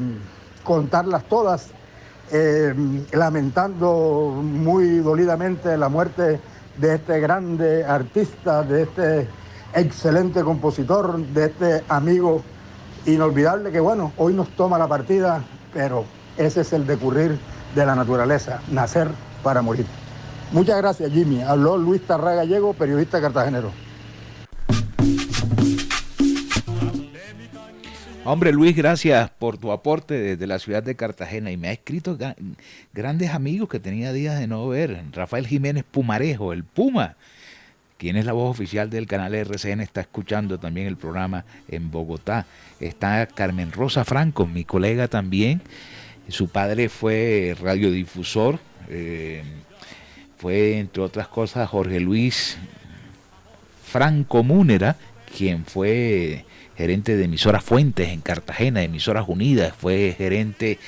[0.64, 1.68] contarlas todas,
[2.32, 2.74] eh,
[3.12, 6.40] lamentando muy dolidamente la muerte
[6.76, 9.28] de este grande artista, de este
[9.74, 12.42] excelente compositor, de este amigo
[13.06, 15.42] inolvidable que bueno, hoy nos toma la partida,
[15.72, 16.04] pero
[16.36, 17.38] ese es el decurrir
[17.74, 19.08] de la naturaleza, nacer
[19.42, 19.86] para morir.
[20.52, 21.42] Muchas gracias Jimmy.
[21.42, 23.72] Habló Luis Tarra Gallego, periodista cartagenero.
[28.26, 32.16] Hombre Luis, gracias por tu aporte desde la ciudad de Cartagena y me ha escrito
[32.94, 35.04] grandes amigos que tenía días de no ver.
[35.12, 37.16] Rafael Jiménez Pumarejo, el Puma,
[38.04, 42.44] quien es la voz oficial del canal RCN, está escuchando también el programa en Bogotá.
[42.78, 45.62] Está Carmen Rosa Franco, mi colega también.
[46.28, 48.58] Su padre fue radiodifusor.
[48.90, 49.42] Eh,
[50.36, 52.58] fue, entre otras cosas, Jorge Luis
[53.86, 54.96] Franco Múnera,
[55.34, 56.44] quien fue
[56.76, 60.78] gerente de emisoras Fuentes en Cartagena, emisoras Unidas, fue gerente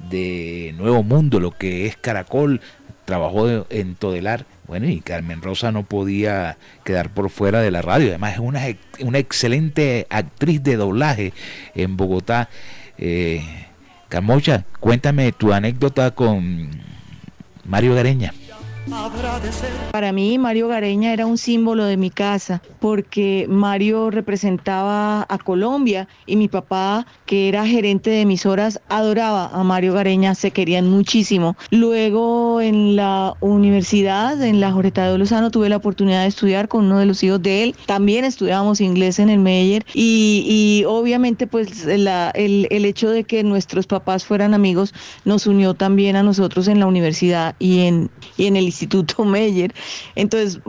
[0.00, 2.60] de Nuevo Mundo, lo que es Caracol,
[3.04, 4.44] trabajó en Todelar.
[4.66, 8.08] Bueno, y Carmen Rosa no podía quedar por fuera de la radio.
[8.08, 8.62] Además, es una,
[9.00, 11.32] una excelente actriz de doblaje
[11.74, 12.48] en Bogotá.
[12.96, 13.42] Eh,
[14.08, 16.70] Camocha, cuéntame tu anécdota con
[17.64, 18.32] Mario Gareña.
[19.92, 26.06] Para mí Mario Gareña era un símbolo de mi casa porque Mario representaba a Colombia
[26.26, 31.56] y mi papá, que era gerente de emisoras, adoraba a Mario Gareña, se querían muchísimo.
[31.70, 36.84] Luego en la universidad, en la Jorge de Lozano, tuve la oportunidad de estudiar con
[36.84, 37.74] uno de los hijos de él.
[37.86, 43.86] También estudiábamos inglés en el Meyer y, obviamente pues el, el hecho de que nuestros
[43.86, 44.92] papás fueran amigos
[45.24, 49.72] nos unió también a nosotros en la universidad y en, y en Instituto Meyer.
[50.16, 50.60] Entonces,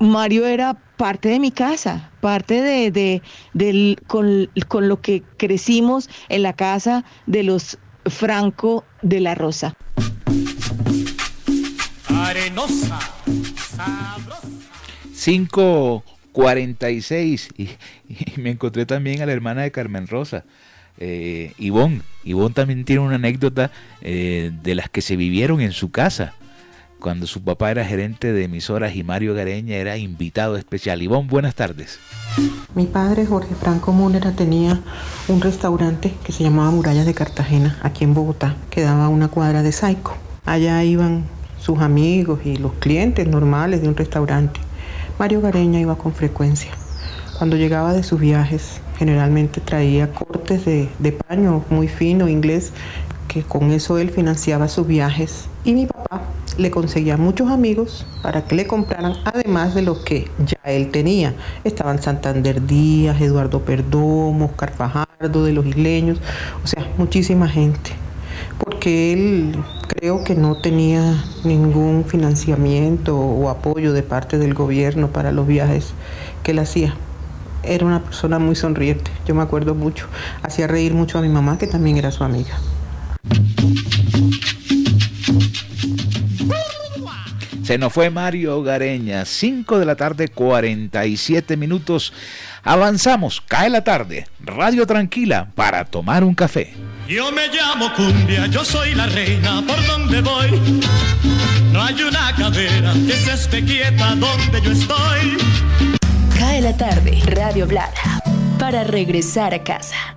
[0.00, 3.22] Mario era parte de mi casa, parte de,
[3.54, 4.48] del, con,
[4.88, 9.76] lo que crecimos en la casa de los Franco de la Rosa.
[12.08, 12.98] Arenosa,
[15.14, 17.70] 546 y, y,
[18.36, 20.44] me encontré también a la hermana de Carmen Rosa,
[20.98, 22.02] eh, Ivonne.
[22.24, 23.70] Ivonne también tiene una anécdota
[24.02, 26.34] eh, de las que se vivieron en su casa
[27.02, 31.02] cuando su papá era gerente de emisoras y Mario Gareña era invitado especial.
[31.02, 31.98] Ivonne, buenas tardes.
[32.76, 34.80] Mi padre, Jorge Franco Múnera, tenía
[35.26, 39.62] un restaurante que se llamaba Murallas de Cartagena, aquí en Bogotá, que daba una cuadra
[39.62, 40.16] de Saico.
[40.46, 41.24] Allá iban
[41.58, 44.60] sus amigos y los clientes normales de un restaurante.
[45.18, 46.70] Mario Gareña iba con frecuencia.
[47.36, 52.72] Cuando llegaba de sus viajes, generalmente traía cortes de, de paño muy fino, inglés,
[53.26, 55.46] que con eso él financiaba sus viajes.
[55.64, 56.22] Y mi papá
[56.58, 61.34] le conseguía muchos amigos para que le compraran, además de los que ya él tenía.
[61.64, 66.20] Estaban Santander Díaz, Eduardo Perdomo, Oscar Fajardo, de los isleños,
[66.64, 67.92] o sea, muchísima gente.
[68.58, 69.56] Porque él
[69.88, 75.94] creo que no tenía ningún financiamiento o apoyo de parte del gobierno para los viajes
[76.42, 76.94] que él hacía.
[77.62, 80.06] Era una persona muy sonriente, yo me acuerdo mucho.
[80.42, 82.58] Hacía reír mucho a mi mamá, que también era su amiga.
[87.62, 92.12] Se nos fue Mario Gareña, 5 de la tarde, 47 minutos.
[92.64, 96.74] Avanzamos, cae la tarde, radio tranquila para tomar un café.
[97.08, 100.82] Yo me llamo Cumbia, yo soy la reina por donde voy.
[101.72, 105.36] No hay una cadera que se esté quieta donde yo estoy.
[106.36, 108.22] Cae la tarde, Radio Blada,
[108.58, 110.16] para regresar a casa.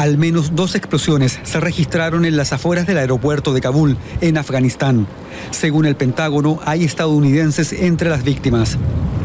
[0.00, 5.06] Al menos dos explosiones se registraron en las afueras del aeropuerto de Kabul, en Afganistán.
[5.50, 8.78] Según el Pentágono, hay estadounidenses entre las víctimas.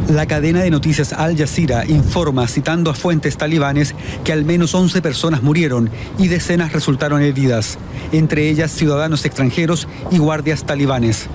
[0.10, 3.96] La cadena de noticias Al Jazeera informa, citando a fuentes talibanes,
[4.26, 7.78] que al menos 11 personas murieron y decenas resultaron heridas,
[8.12, 11.30] entre ellas ciudadanos extranjeros y guardias talibanes.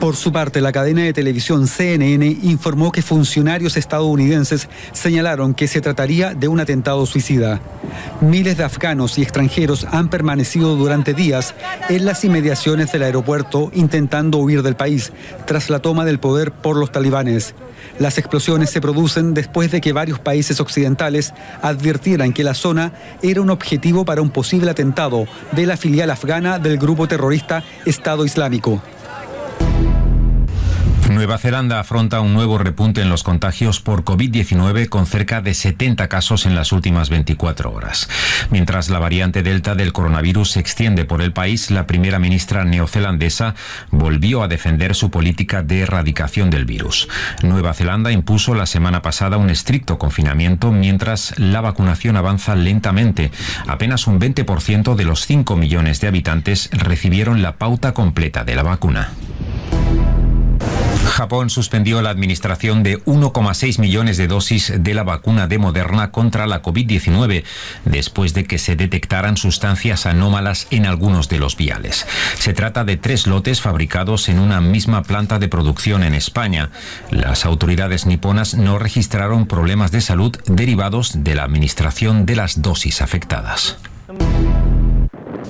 [0.00, 5.80] Por su parte, la cadena de televisión CNN informó que funcionarios estadounidenses señalaron que se
[5.80, 7.60] trataría de un atentado suicida.
[8.20, 11.54] Miles de afganos y extranjeros han permanecido durante días
[11.88, 15.12] en las inmediaciones del aeropuerto intentando huir del país
[15.46, 17.54] tras la toma del poder por los talibanes.
[17.98, 21.32] Las explosiones se producen después de que varios países occidentales
[21.62, 22.92] advirtieran que la zona
[23.22, 28.26] era un objetivo para un posible atentado de la filial afgana del grupo terrorista Estado
[28.26, 28.82] Islámico.
[31.16, 36.08] Nueva Zelanda afronta un nuevo repunte en los contagios por COVID-19 con cerca de 70
[36.08, 38.08] casos en las últimas 24 horas.
[38.50, 43.54] Mientras la variante Delta del coronavirus se extiende por el país, la primera ministra neozelandesa
[43.90, 47.08] volvió a defender su política de erradicación del virus.
[47.42, 53.30] Nueva Zelanda impuso la semana pasada un estricto confinamiento mientras la vacunación avanza lentamente.
[53.66, 58.64] Apenas un 20% de los 5 millones de habitantes recibieron la pauta completa de la
[58.64, 59.12] vacuna.
[61.16, 66.46] Japón suspendió la administración de 1,6 millones de dosis de la vacuna de Moderna contra
[66.46, 67.42] la COVID-19
[67.86, 72.06] después de que se detectaran sustancias anómalas en algunos de los viales.
[72.38, 76.70] Se trata de tres lotes fabricados en una misma planta de producción en España.
[77.10, 83.00] Las autoridades niponas no registraron problemas de salud derivados de la administración de las dosis
[83.00, 83.78] afectadas.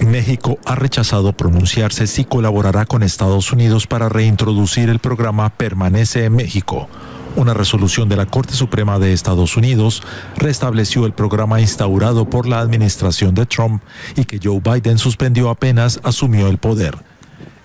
[0.07, 6.37] México ha rechazado pronunciarse si colaborará con Estados Unidos para reintroducir el programa Permanece en
[6.37, 6.89] México.
[7.37, 10.03] Una resolución de la Corte Suprema de Estados Unidos
[10.37, 13.83] restableció el programa instaurado por la administración de Trump
[14.17, 16.97] y que Joe Biden suspendió apenas asumió el poder.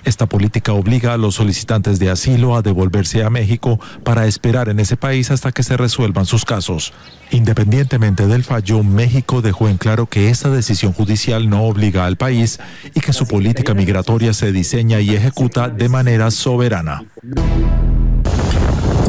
[0.04, 4.80] Esta política obliga a los solicitantes de asilo a devolverse a México para esperar en
[4.80, 6.94] ese país hasta que se resuelvan sus casos.
[7.30, 12.60] Independientemente del fallo, México dejó en claro que esta decisión judicial no obliga al país
[12.94, 17.04] y que su política migratoria se diseña y ejecuta de manera soberana.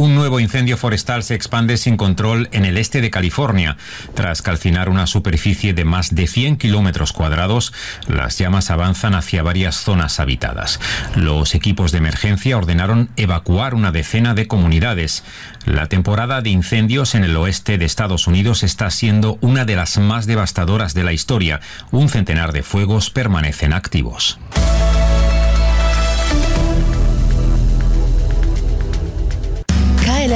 [0.02, 3.76] Un nuevo incendio forestal se expande sin control en el este de California.
[4.14, 7.72] Tras calcinar una superficie de más de 100 kilómetros cuadrados,
[8.08, 10.80] las llamas avanzan hacia varias zonas habitadas.
[11.14, 15.22] Los equipos de emergencia ordenaron evacuar una decena de comunidades.
[15.66, 19.98] La temporada de incendios en el oeste de Estados Unidos está siendo una de las
[19.98, 21.60] más devastadoras de la historia.
[21.92, 24.40] Un centenar de fuegos permanecen activos.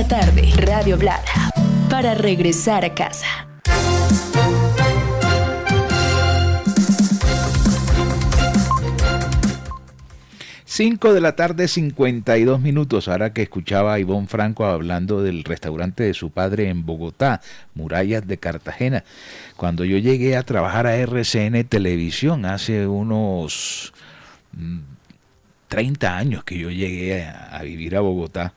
[0.08, 1.50] Tarde, Radio Blada,
[1.90, 3.26] para regresar a casa.
[10.64, 13.08] Cinco de la tarde, 52 minutos.
[13.08, 17.40] Ahora que escuchaba a Ivonne Franco hablando del restaurante de su padre en Bogotá,
[17.74, 19.02] Murallas de Cartagena.
[19.56, 23.92] Cuando yo llegué a trabajar a RCN Televisión hace unos
[25.68, 28.52] 30 mm, años que yo llegué a vivir a Bogotá,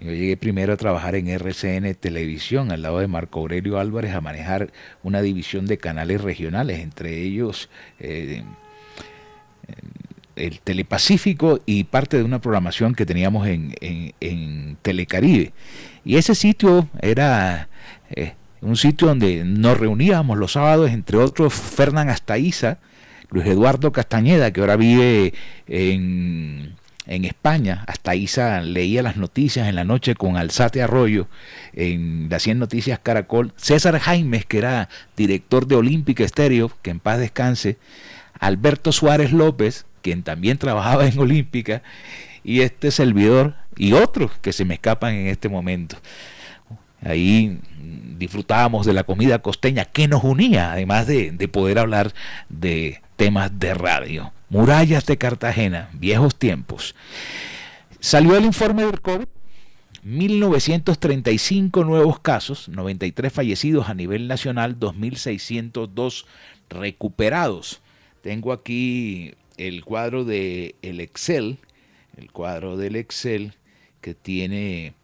[0.00, 4.20] yo llegué primero a trabajar en RCN Televisión, al lado de Marco Aurelio Álvarez, a
[4.20, 4.72] manejar
[5.02, 8.42] una división de canales regionales, entre ellos eh,
[10.36, 15.52] el Telepacífico y parte de una programación que teníamos en, Telecaribe.
[16.04, 17.68] Y ese sitio era
[18.10, 22.78] eh, un sitio donde nos reuníamos los sábados, entre otros Fernán Astaiza,
[23.30, 25.34] Luis Eduardo Castañeda, que ahora vive
[25.68, 26.74] en
[27.10, 31.26] en España, hasta Isa leía las noticias en la noche con Alzate Arroyo,
[31.72, 37.00] en las 100 Noticias Caracol, César Jaimes, que era director de Olímpica Estéreo, que en
[37.00, 37.78] paz descanse,
[38.38, 41.82] Alberto Suárez López, quien también trabajaba en Olímpica,
[42.44, 45.96] y este servidor, y otros que se me escapan en este momento.
[47.02, 47.58] Ahí
[48.18, 52.12] disfrutábamos de la comida costeña que nos unía, además de, de poder hablar
[52.48, 54.32] de temas de radio.
[54.50, 56.96] Murallas de Cartagena, viejos tiempos.
[58.00, 59.28] Salió el informe del COVID,
[60.02, 66.24] 1935 nuevos casos, 93 fallecidos a nivel nacional, 2.602
[66.68, 67.80] recuperados.
[68.22, 71.58] Tengo aquí el cuadro de el Excel,
[72.16, 73.54] el cuadro del Excel
[74.00, 74.94] que tiene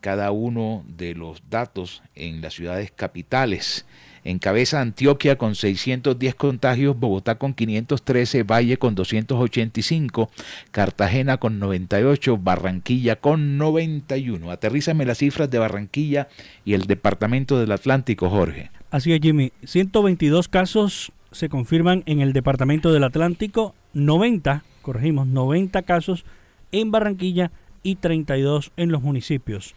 [0.00, 3.86] cada uno de los datos en las ciudades capitales.
[4.26, 10.30] Encabeza Antioquia con 610 contagios, Bogotá con 513, Valle con 285,
[10.72, 14.50] Cartagena con 98, Barranquilla con 91.
[14.50, 16.28] Aterrízame las cifras de Barranquilla
[16.64, 18.70] y el Departamento del Atlántico, Jorge.
[18.90, 19.52] Así es, Jimmy.
[19.64, 26.24] 122 casos se confirman en el Departamento del Atlántico, 90, corregimos, 90 casos
[26.72, 27.50] en Barranquilla
[27.82, 29.74] y 32 en los municipios.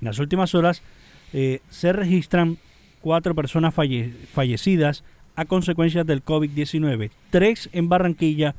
[0.00, 0.82] En las últimas horas
[1.32, 2.58] eh, se registran
[3.02, 5.04] cuatro personas fallecidas
[5.36, 8.54] a consecuencias del COVID-19, tres en Barranquilla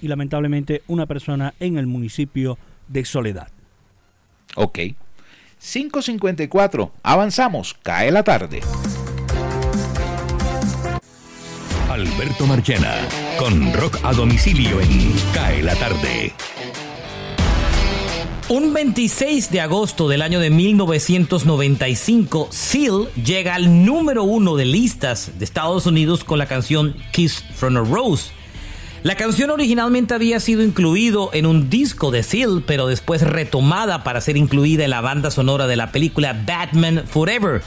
[0.00, 3.48] y lamentablemente una persona en el municipio de Soledad.
[4.54, 4.78] Ok.
[5.60, 6.90] 5.54.
[7.02, 7.74] Avanzamos.
[7.82, 8.60] Cae la tarde.
[11.90, 12.94] Alberto Marchena
[13.38, 16.32] con rock a domicilio en Cae la tarde.
[18.48, 25.32] Un 26 de agosto del año de 1995, Seal llega al número uno de listas
[25.36, 28.30] de Estados Unidos con la canción Kiss from a Rose.
[29.02, 34.20] La canción originalmente había sido incluido en un disco de Seal, pero después retomada para
[34.20, 37.62] ser incluida en la banda sonora de la película Batman Forever,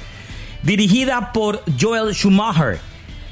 [0.64, 2.80] dirigida por Joel Schumacher.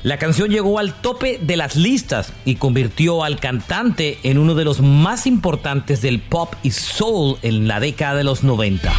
[0.03, 4.63] La canción llegó al tope de las listas y convirtió al cantante en uno de
[4.63, 8.91] los más importantes del pop y soul en la década de los 90.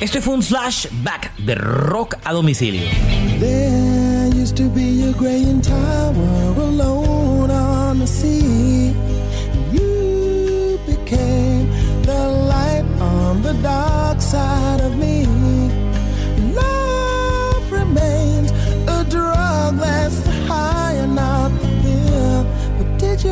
[0.00, 2.82] Este fue un flashback de rock a domicilio.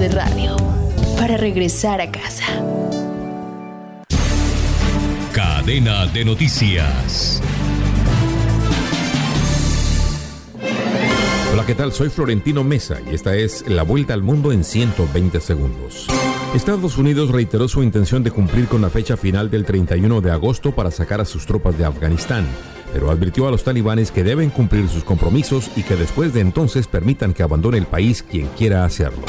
[0.00, 0.56] De radio
[1.18, 2.46] para regresar a casa.
[5.34, 7.42] Cadena de noticias.
[11.52, 11.92] Hola, ¿qué tal?
[11.92, 16.06] Soy Florentino Mesa y esta es la vuelta al mundo en 120 segundos.
[16.54, 20.74] Estados Unidos reiteró su intención de cumplir con la fecha final del 31 de agosto
[20.74, 22.46] para sacar a sus tropas de Afganistán
[22.92, 26.88] pero advirtió a los talibanes que deben cumplir sus compromisos y que después de entonces
[26.88, 29.24] permitan que abandone el país quien quiera hacerlo.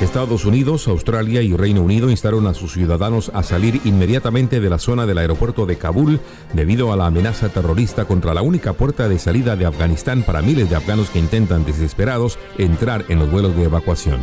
[0.00, 4.78] Estados Unidos, Australia y Reino Unido instaron a sus ciudadanos a salir inmediatamente de la
[4.78, 6.20] zona del aeropuerto de Kabul
[6.52, 10.68] debido a la amenaza terrorista contra la única puerta de salida de Afganistán para miles
[10.68, 14.20] de afganos que intentan desesperados entrar en los vuelos de evacuación.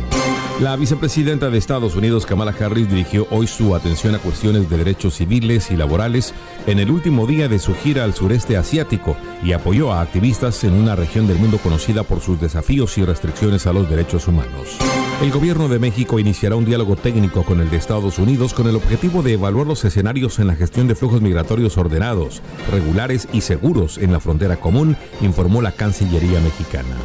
[0.60, 5.14] La vicepresidenta de Estados Unidos, Kamala Harris, dirigió hoy su atención a cuestiones de derechos
[5.14, 6.34] civiles y laborales
[6.66, 10.74] en el último día de su gira al sureste asiático y apoyó a activistas en
[10.74, 14.78] una región del mundo conocida por sus desafíos y restricciones a los derechos humanos.
[15.22, 18.74] El gobierno de México iniciará un diálogo técnico con el de Estados Unidos con el
[18.74, 22.42] objetivo de evaluar los escenarios en la gestión de flujos migratorios ordenados,
[22.72, 26.96] regulares y seguros en la frontera común, informó la Cancillería mexicana.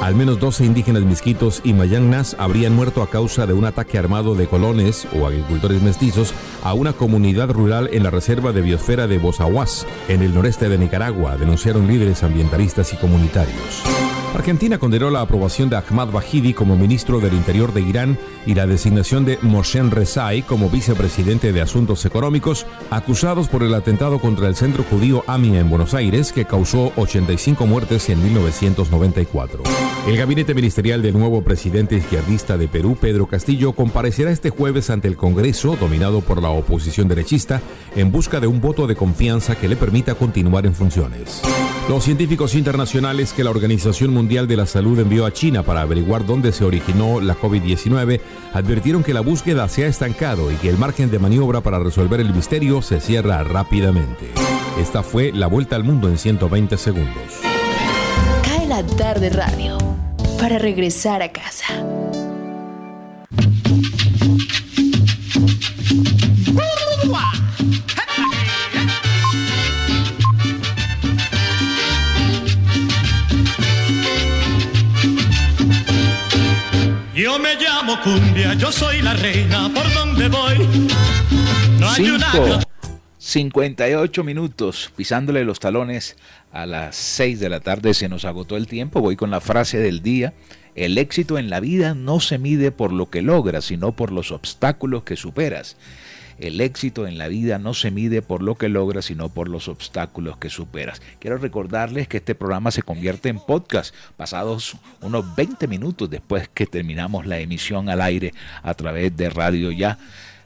[0.00, 4.36] Al menos 12 indígenas misquitos y mayangnas habrían muerto a causa de un ataque armado
[4.36, 9.18] de colones o agricultores mestizos a una comunidad rural en la reserva de biosfera de
[9.18, 13.82] Bozahuas, en el noreste de Nicaragua, denunciaron líderes ambientalistas y comunitarios.
[14.34, 18.66] Argentina condenó la aprobación de Ahmad Bahidi como ministro del Interior de Irán y la
[18.66, 24.56] designación de Moshen Rezai como vicepresidente de Asuntos Económicos, acusados por el atentado contra el
[24.56, 29.62] centro judío AMIA en Buenos Aires, que causó 85 muertes en 1994.
[30.08, 35.06] El gabinete ministerial del nuevo presidente izquierdista de Perú, Pedro Castillo, comparecerá este jueves ante
[35.06, 37.62] el Congreso, dominado por la oposición derechista,
[37.94, 41.40] en busca de un voto de confianza que le permita continuar en funciones.
[41.88, 46.24] Los científicos internacionales que la Organización Mundial de la Salud envió a China para averiguar
[46.24, 48.20] dónde se originó la COVID-19
[48.54, 52.20] advirtieron que la búsqueda se ha estancado y que el margen de maniobra para resolver
[52.20, 54.30] el misterio se cierra rápidamente.
[54.80, 57.40] Esta fue la vuelta al mundo en 120 segundos.
[58.42, 59.76] Cae la tarde radio
[60.38, 61.84] para regresar a casa.
[77.14, 80.88] Yo me llamo Cumbia, yo soy la reina, por donde voy.
[81.78, 82.60] No hay una...
[83.18, 86.16] 58 minutos pisándole los talones
[86.52, 87.94] a las 6 de la tarde.
[87.94, 89.00] Se nos agotó el tiempo.
[89.00, 90.34] Voy con la frase del día.
[90.74, 94.32] El éxito en la vida no se mide por lo que logras, sino por los
[94.32, 95.76] obstáculos que superas.
[96.38, 99.68] El éxito en la vida no se mide por lo que logras, sino por los
[99.68, 101.00] obstáculos que superas.
[101.18, 106.66] Quiero recordarles que este programa se convierte en podcast pasados unos 20 minutos después que
[106.66, 109.98] terminamos la emisión al aire a través de Radio Ya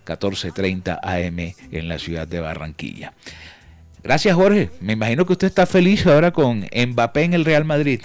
[0.05, 3.12] 14:30 AM en la ciudad de Barranquilla.
[4.03, 8.01] Gracias Jorge, me imagino que usted está feliz ahora con Mbappé en el Real Madrid.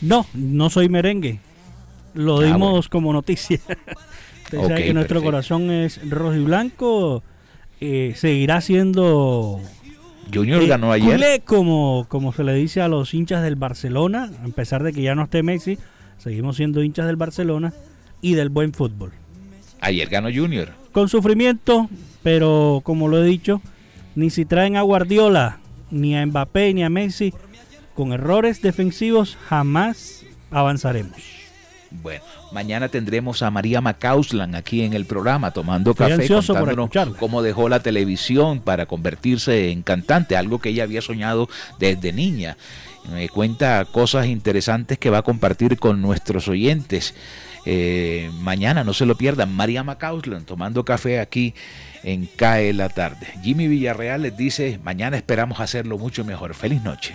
[0.00, 1.40] No, no soy merengue.
[2.14, 3.60] Lo ah, dimos como noticia.
[4.58, 7.22] Usted sabe que nuestro corazón es rojo y blanco.
[7.80, 9.60] Eh, seguirá siendo
[10.32, 11.42] Junior ganó eh, ayer.
[11.44, 15.14] como, como se le dice a los hinchas del Barcelona, a pesar de que ya
[15.14, 15.78] no esté Messi,
[16.18, 17.72] seguimos siendo hinchas del Barcelona
[18.20, 19.12] y del buen fútbol.
[19.80, 21.88] Ayer ganó Junior con sufrimiento,
[22.22, 23.60] pero como lo he dicho,
[24.14, 25.58] ni si traen a Guardiola,
[25.90, 27.32] ni a Mbappé, ni a Messi,
[27.94, 31.20] con errores defensivos jamás avanzaremos.
[32.02, 37.68] Bueno, mañana tendremos a María Macauslan aquí en el programa tomando café, contándonos cómo dejó
[37.68, 41.48] la televisión para convertirse en cantante, algo que ella había soñado
[41.78, 42.56] desde niña.
[43.12, 47.14] Me cuenta cosas interesantes que va a compartir con nuestros oyentes.
[47.66, 51.54] Eh, mañana, no se lo pierdan, María Macauslan tomando café aquí
[52.02, 53.26] en CAE la tarde.
[53.42, 56.54] Jimmy Villarreal les dice, mañana esperamos hacerlo mucho mejor.
[56.54, 57.14] Feliz noche.